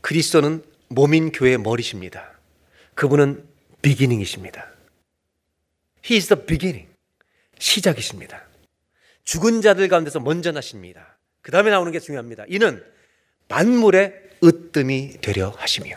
[0.00, 2.32] 그리스도는 몸인 교회의 머리십니다.
[2.94, 3.44] 그분은
[3.82, 4.75] 비기닝이십니다.
[6.08, 6.88] He is the beginning.
[7.58, 8.46] 시작이십니다.
[9.24, 11.18] 죽은 자들 가운데서 먼저 나십니다.
[11.42, 12.44] 그 다음에 나오는 게 중요합니다.
[12.48, 12.84] 이는
[13.48, 15.96] 만물의 으뜸이 되려 하시며.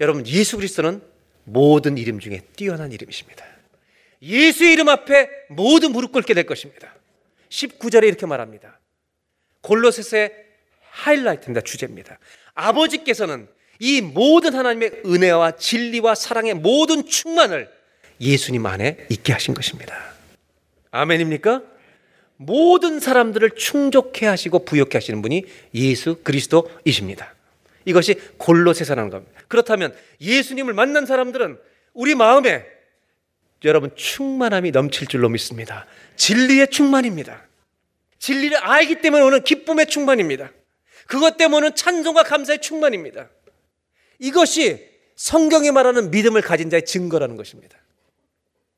[0.00, 1.00] 여러분, 예수 그리스도는
[1.44, 3.44] 모든 이름 중에 뛰어난 이름이십니다.
[4.20, 6.94] 예수의 이름 앞에 모두 무릎 꿇게 될 것입니다.
[7.48, 8.78] 19절에 이렇게 말합니다.
[9.62, 10.32] 골로새서의
[10.90, 11.62] 하이라이트입니다.
[11.62, 12.18] 주제입니다.
[12.54, 13.48] 아버지께서는
[13.78, 17.75] 이 모든 하나님의 은혜와 진리와 사랑의 모든 충만을
[18.20, 19.94] 예수님 안에 있게 하신 것입니다.
[20.90, 21.62] 아멘입니까?
[22.36, 25.44] 모든 사람들을 충족해 하시고 부욕해 하시는 분이
[25.74, 27.34] 예수 그리스도이십니다.
[27.84, 29.40] 이것이 골로새서라는 겁니다.
[29.48, 31.58] 그렇다면 예수님을 만난 사람들은
[31.94, 32.64] 우리 마음에
[33.64, 35.86] 여러분 충만함이 넘칠 줄로 믿습니다.
[36.16, 37.42] 진리의 충만입니다.
[38.18, 40.50] 진리를 알기 때문에 오는 기쁨의 충만입니다.
[41.06, 43.28] 그것 때문에 찬송과 감사의 충만입니다.
[44.18, 47.78] 이것이 성경에 말하는 믿음을 가진 자의 증거라는 것입니다.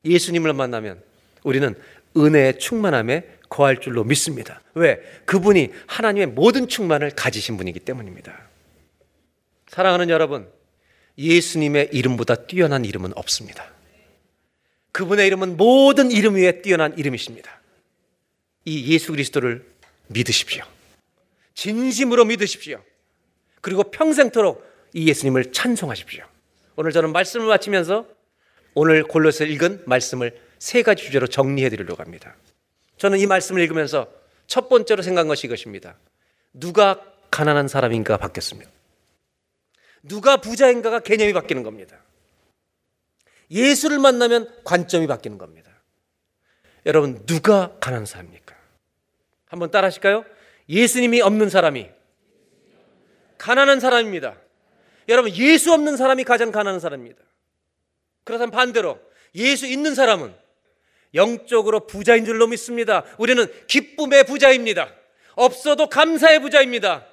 [0.05, 1.01] 예수님을 만나면
[1.43, 1.75] 우리는
[2.15, 4.61] 은혜의 충만함에 거할 줄로 믿습니다.
[4.73, 5.01] 왜?
[5.25, 8.47] 그분이 하나님의 모든 충만을 가지신 분이기 때문입니다.
[9.67, 10.49] 사랑하는 여러분,
[11.17, 13.65] 예수님의 이름보다 뛰어난 이름은 없습니다.
[14.91, 17.59] 그분의 이름은 모든 이름 위에 뛰어난 이름이십니다.
[18.65, 19.65] 이 예수 그리스도를
[20.07, 20.63] 믿으십시오.
[21.53, 22.81] 진심으로 믿으십시오.
[23.61, 26.25] 그리고 평생토록 이 예수님을 찬송하십시오.
[26.75, 28.07] 오늘 저는 말씀을 마치면서
[28.81, 32.37] 오늘 골로새 읽은 말씀을 세 가지 주제로 정리해 드리려고 합니다.
[32.95, 34.07] 저는 이 말씀을 읽으면서
[34.47, 35.97] 첫 번째로 생각한 것이 이것입니다.
[36.53, 38.71] 누가 가난한 사람인가 바뀌었습니다.
[40.01, 41.97] 누가 부자인가가 개념이 바뀌는 겁니다.
[43.51, 45.71] 예수를 만나면 관점이 바뀌는 겁니다.
[46.85, 48.55] 여러분, 누가 가난한 사람입니까?
[49.47, 50.23] 한번 따라 하실까요?
[50.69, 51.89] 예수님이 없는 사람이
[53.37, 54.37] 가난한 사람입니다.
[55.09, 57.28] 여러분, 예수 없는 사람이 가장 가난한 사람입니다.
[58.29, 58.99] 그렇다면 반대로
[59.35, 60.33] 예수 있는 사람은
[61.15, 63.03] 영적으로 부자인 줄로 믿습니다.
[63.17, 64.93] 우리는 기쁨의 부자입니다.
[65.35, 67.05] 없어도 감사의 부자입니다.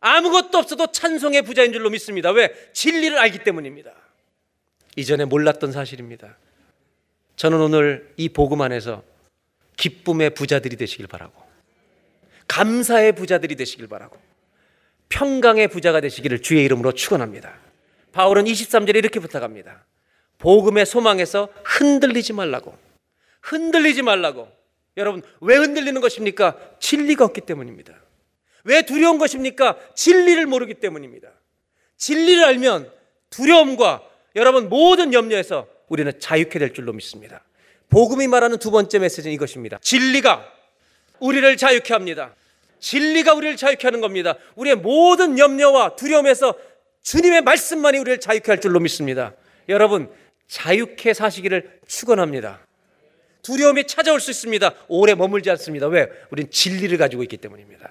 [0.00, 2.30] 아무것도 없어도 찬송의 부자인 줄로 믿습니다.
[2.30, 2.52] 왜?
[2.72, 3.92] 진리를 알기 때문입니다.
[4.96, 6.36] 이전에 몰랐던 사실입니다.
[7.36, 9.02] 저는 오늘 이 복음 안에서
[9.76, 11.42] 기쁨의 부자들이 되시길 바라고
[12.48, 14.18] 감사의 부자들이 되시길 바라고
[15.08, 17.54] 평강의 부자가 되시기를 주의 이름으로 축원합니다.
[18.12, 19.84] 바울은 23절에 이렇게 부탁합니다.
[20.38, 22.76] 복음의 소망에서 흔들리지 말라고.
[23.42, 24.48] 흔들리지 말라고.
[24.96, 26.56] 여러분, 왜 흔들리는 것입니까?
[26.80, 27.94] 진리가 없기 때문입니다.
[28.64, 29.76] 왜 두려운 것입니까?
[29.94, 31.28] 진리를 모르기 때문입니다.
[31.96, 32.90] 진리를 알면
[33.30, 34.02] 두려움과
[34.36, 37.42] 여러분 모든 염려에서 우리는 자유케 될 줄로 믿습니다.
[37.88, 39.78] 복음이 말하는 두 번째 메시지는 이것입니다.
[39.80, 40.44] 진리가
[41.20, 42.34] 우리를 자유케 합니다.
[42.80, 44.36] 진리가 우리를 자유케 하는 겁니다.
[44.56, 46.54] 우리의 모든 염려와 두려움에서
[47.02, 49.32] 주님의 말씀만이 우리를 자유케 할 줄로 믿습니다.
[49.68, 50.10] 여러분,
[50.48, 52.66] 자유케 사시기를 축원합니다.
[53.42, 54.74] 두려움이 찾아올 수 있습니다.
[54.88, 55.86] 오래 머물지 않습니다.
[55.86, 56.08] 왜?
[56.30, 57.90] 우린 진리를 가지고 있기 때문입니다.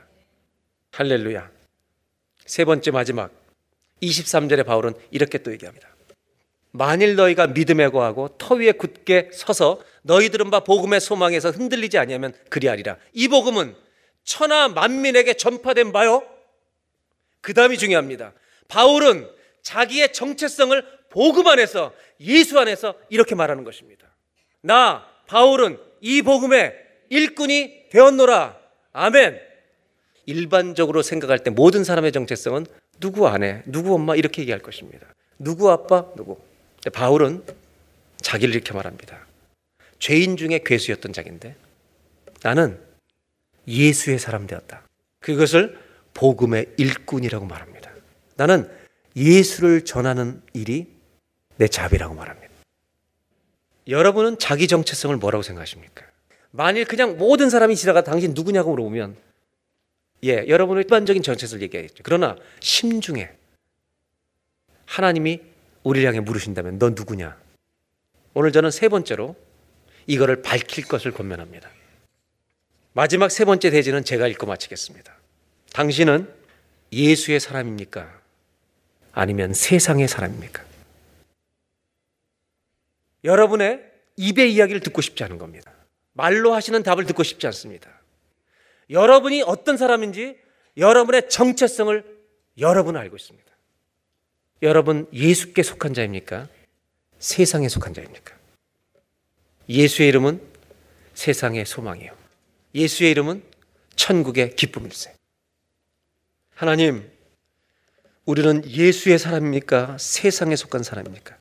[0.91, 1.49] 할렐루야.
[2.45, 3.31] 세 번째 마지막
[4.01, 5.87] 23절에 바울은 이렇게 또 얘기합니다.
[6.71, 12.33] 만일 너희가 믿음에 거하고 터 위에 굳게 서서 너희 들은 바 복음의 소망에서 흔들리지 아니하면
[12.49, 12.97] 그리하리라.
[13.13, 13.75] 이 복음은
[14.23, 16.27] 천하 만민에게 전파된 바요.
[17.41, 18.33] 그 다음이 중요합니다.
[18.67, 19.27] 바울은
[19.63, 24.07] 자기의 정체성을 복음 안에서 예수 안에서 이렇게 말하는 것입니다.
[24.61, 26.73] 나 바울은 이 복음의
[27.09, 28.57] 일꾼이 되었노라.
[28.93, 29.39] 아멘.
[30.25, 32.65] 일반적으로 생각할 때 모든 사람의 정체성은
[32.99, 35.07] 누구 아내, 누구 엄마 이렇게 얘기할 것입니다.
[35.39, 36.37] 누구 아빠, 누구.
[36.93, 37.43] 바울은
[38.21, 39.25] 자기를 이렇게 말합니다.
[39.99, 41.55] 죄인 중에 괴수였던 자기인데
[42.43, 42.79] 나는
[43.67, 44.83] 예수의 사람 되었다.
[45.19, 45.77] 그것을
[46.13, 47.91] 복음의 일꾼이라고 말합니다.
[48.35, 48.69] 나는
[49.15, 50.87] 예수를 전하는 일이
[51.57, 52.47] 내 잡이라고 말합니다.
[53.87, 56.05] 여러분은 자기 정체성을 뭐라고 생각하십니까?
[56.51, 59.15] 만일 그냥 모든 사람이 지나가 당신 누구냐고 물어보면
[60.23, 62.03] 예, 여러분의 일반적인 정체성을 얘기하겠죠.
[62.03, 63.29] 그러나 심중에
[64.85, 65.41] 하나님이
[65.83, 67.37] 우리를 향해 물으신다면 넌 누구냐?
[68.33, 69.35] 오늘 저는 세 번째로
[70.05, 71.69] 이거를 밝힐 것을 권면합니다.
[72.93, 75.15] 마지막 세 번째 대지는 제가 읽고 마치겠습니다.
[75.73, 76.33] 당신은
[76.91, 78.19] 예수의 사람입니까?
[79.11, 80.63] 아니면 세상의 사람입니까?
[83.27, 83.83] 여러분의
[84.15, 85.71] 입의 이야기를 듣고 싶지 않은 겁니다.
[86.13, 87.91] 말로 하시는 답을 듣고 싶지 않습니다.
[88.89, 90.39] 여러분이 어떤 사람인지
[90.77, 92.03] 여러분의 정체성을
[92.57, 93.45] 여러분 알고 있습니다.
[94.61, 96.47] 여러분 예수께 속한 자입니까?
[97.19, 98.33] 세상에 속한 자입니까?
[99.67, 100.41] 예수의 이름은
[101.13, 102.15] 세상의 소망이요.
[102.73, 103.43] 예수의 이름은
[103.95, 105.13] 천국의 기쁨일세.
[106.55, 107.11] 하나님,
[108.25, 109.97] 우리는 예수의 사람입니까?
[109.99, 111.36] 세상에 속한 사람입니까?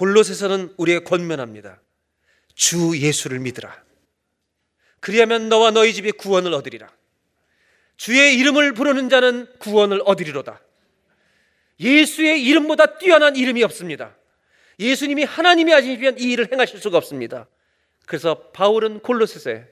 [0.00, 1.78] 골로새서는 우리의 권면합니다.
[2.54, 3.84] 주 예수를 믿으라.
[5.00, 6.90] 그리하면 너와 너희 집이 구원을 얻으리라.
[7.98, 10.62] 주의 이름을 부르는 자는 구원을 얻으리로다.
[11.80, 14.16] 예수의 이름보다 뛰어난 이름이 없습니다.
[14.78, 17.46] 예수님이 하나님이 하시면 이 일을 행하실 수가 없습니다.
[18.06, 19.66] 그래서 바울은 골로새서에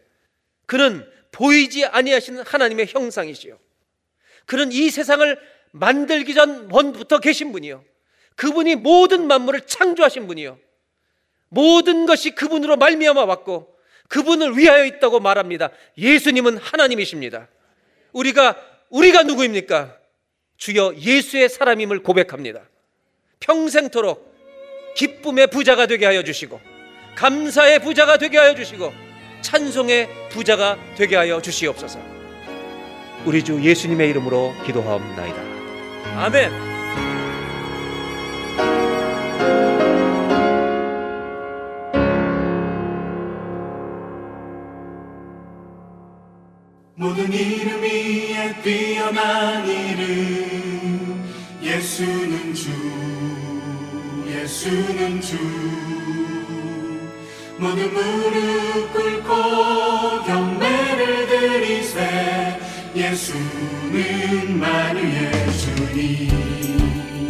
[0.66, 3.58] 그는 보이지 아니하시는 하나님의 형상이시요.
[4.44, 5.40] 그는 이 세상을
[5.72, 7.82] 만들기 전 먼부터 계신 분이요.
[8.38, 10.58] 그분이 모든 만물을 창조하신 분이요.
[11.48, 13.74] 모든 것이 그분으로 말미암아 왔고
[14.08, 15.70] 그분을 위하여 있다고 말합니다.
[15.98, 17.48] 예수님은 하나님이십니다.
[18.12, 18.56] 우리가
[18.90, 19.96] 우리가 누구입니까?
[20.56, 22.62] 주여 예수의 사람임을 고백합니다.
[23.40, 24.32] 평생토록
[24.94, 26.60] 기쁨의 부자가 되게 하여 주시고
[27.16, 28.92] 감사의 부자가 되게 하여 주시고
[29.40, 32.00] 찬송의 부자가 되게 하여 주시옵소서.
[33.24, 35.42] 우리 주 예수님의 이름으로 기도하옵나이다.
[36.22, 36.77] 아멘.
[48.62, 51.24] 뛰어난 이름
[51.62, 52.70] 예수는 주
[54.28, 55.36] 예수는 주.
[57.58, 62.60] 모든 무릎 꿇고 경배를 드리세
[62.94, 67.27] 예수는 만유의 주님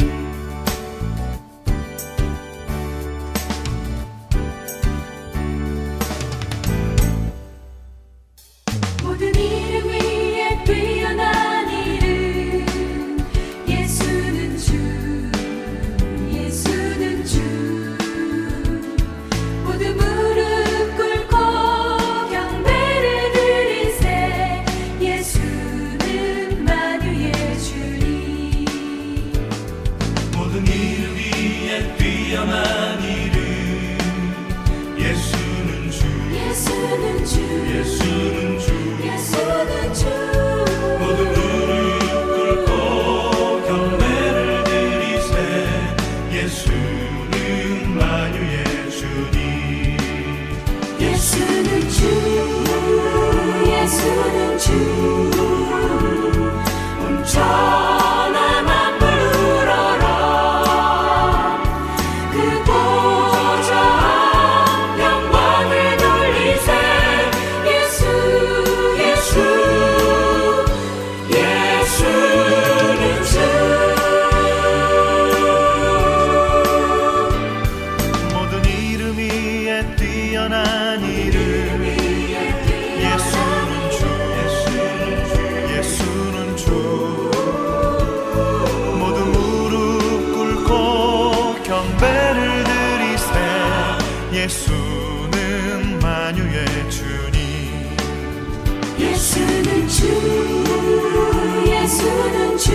[100.09, 102.71] 주 예수는 주.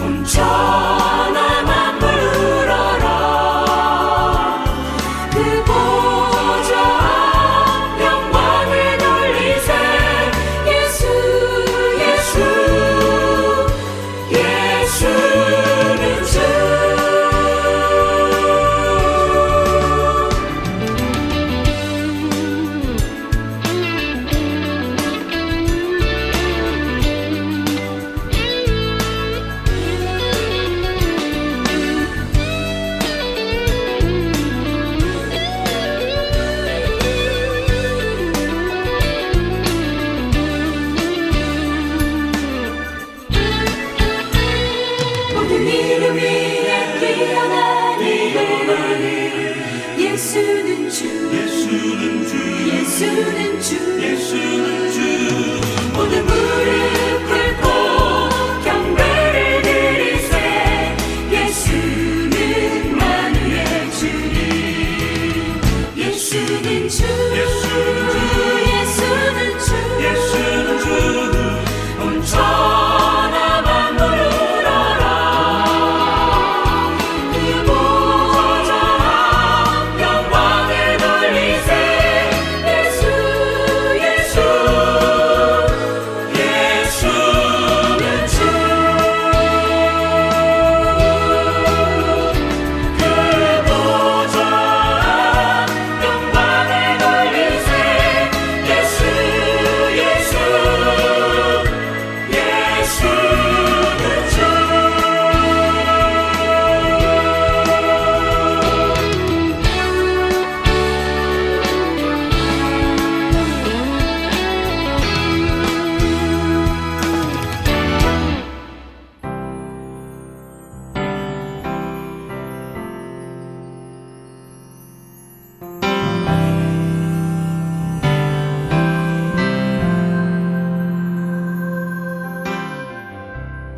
[0.00, 0.69] 엄청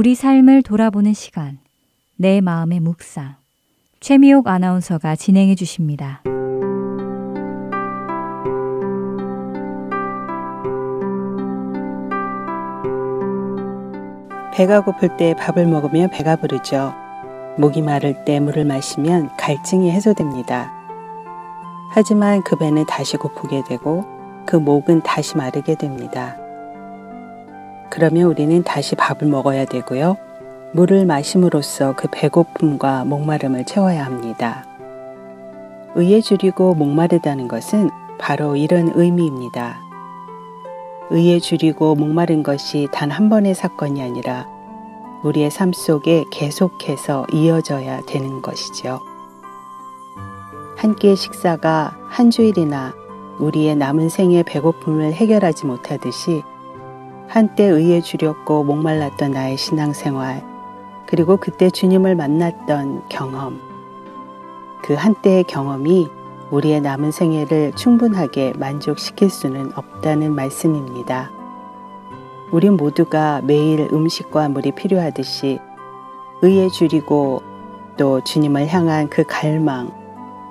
[0.00, 1.58] 우리 삶을 돌아보는 시간,
[2.16, 3.34] 내 마음의 묵상.
[4.00, 6.22] 최미옥 아나운서가 진행해 주십니다.
[14.54, 16.94] 배가 고플 때 밥을 먹으며 배가 부르죠.
[17.58, 20.72] 목이 마를 때 물을 마시면 갈증이 해소됩니다.
[21.90, 24.06] 하지만 그 배는 다시 고프게 되고
[24.46, 26.39] 그 목은 다시 마르게 됩니다.
[27.90, 30.16] 그러면 우리는 다시 밥을 먹어야 되고요.
[30.72, 34.64] 물을 마심으로써 그 배고픔과 목마름을 채워야 합니다.
[35.96, 39.80] 의에 줄이고 목마르다는 것은 바로 이런 의미입니다.
[41.10, 44.46] 의에 줄이고 목마른 것이 단 한 번의 사건이 아니라
[45.24, 49.00] 우리의 삶 속에 계속해서 이어져야 되는 것이죠.
[50.76, 52.94] 한 끼의 식사가 한 주일이나
[53.38, 56.42] 우리의 남은 생의 배고픔을 해결하지 못하듯이
[57.30, 60.44] 한때 의에 줄였고 목말랐던 나의 신앙생활,
[61.06, 63.60] 그리고 그때 주님을 만났던 경험,
[64.82, 66.08] 그 한때의 경험이
[66.50, 71.30] 우리의 남은 생애를 충분하게 만족시킬 수는 없다는 말씀입니다.
[72.50, 75.60] 우리 모두가 매일 음식과 물이 필요하듯이
[76.42, 77.42] 의에 줄이고
[77.96, 79.92] 또 주님을 향한 그 갈망,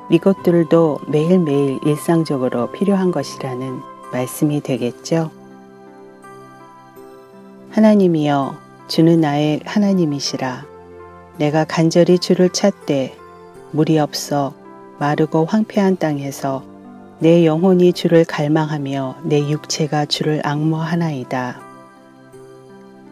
[0.09, 3.82] 이것들도 매일매일 일상적으로 필요한 것이라는
[4.13, 5.39] 말씀이 되겠죠.
[7.72, 8.57] 하나님이여,
[8.88, 10.65] 주는 나의 하나님이시라.
[11.38, 13.15] 내가 간절히 주를 찾되
[13.72, 14.53] 물이 없어
[14.97, 16.63] 마르고 황폐한 땅에서
[17.20, 21.61] 내 영혼이 주를 갈망하며 내 육체가 주를 악모하나이다.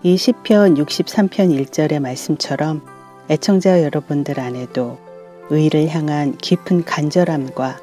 [0.02, 2.82] 이 시편 63편 1절의 말씀처럼
[3.30, 4.98] 애청자 여러분들 안에도
[5.50, 7.80] 의를 향한 깊은 간절함과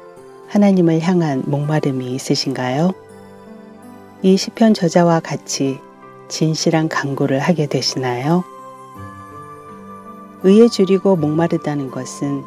[0.49, 2.91] 하나님을 향한 목마름이 있으신가요?
[4.23, 5.79] 이 시편 저자와 같이
[6.27, 8.43] 진실한 강구를 하게 되시나요?
[10.43, 12.43] 의에 줄이고 목마르다는 것은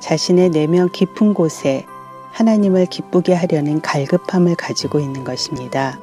[0.00, 1.86] 자신의 내면 깊은 곳에
[2.32, 5.98] 하나님을 기쁘게 하려는 갈급함을 가지고 있는 것입니다.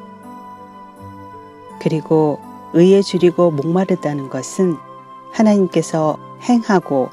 [1.81, 2.39] 그리고
[2.73, 4.77] 의에 줄이고 목마르다는 것은
[5.31, 7.09] 하나님께서 행하고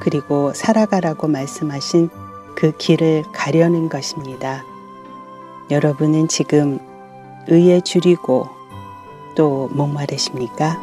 [0.00, 2.10] 그리고 살아가라고 말씀하신
[2.56, 4.64] 그 길을 가려는 것입니다.
[5.70, 6.78] 여러분은 지금
[7.48, 8.55] 의에 줄이고
[9.36, 10.76] 또 목마르십니까?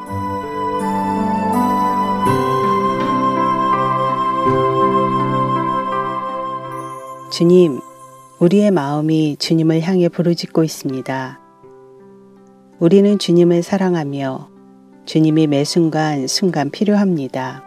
[7.32, 7.82] 주님,
[8.39, 11.39] 우리의 마음이 주님을 향해 부르짖고 있습니다.
[12.80, 14.49] 우리는 주님을 사랑하며
[15.06, 17.64] 주님이 매 순간 순간 필요합니다.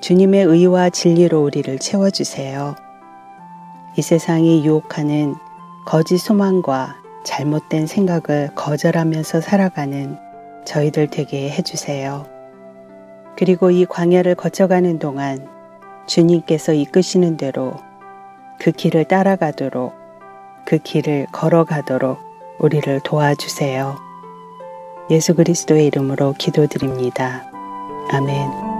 [0.00, 2.74] 주님의 의와 진리로 우리를 채워주세요.
[3.96, 5.34] 이 세상이 유혹하는
[5.86, 10.16] 거짓 소망과 잘못된 생각을 거절하면서 살아가는
[10.64, 12.26] 저희들 되게 해주세요.
[13.36, 15.48] 그리고 이 광야를 거쳐가는 동안
[16.06, 17.74] 주님께서 이끄시는 대로
[18.58, 19.94] 그 길을 따라가도록
[20.64, 22.18] 그 길을 걸어가도록
[22.58, 23.96] 우리를 도와주세요.
[25.10, 27.50] 예수 그리스도의 이름으로 기도드립니다.
[28.10, 28.79] 아멘.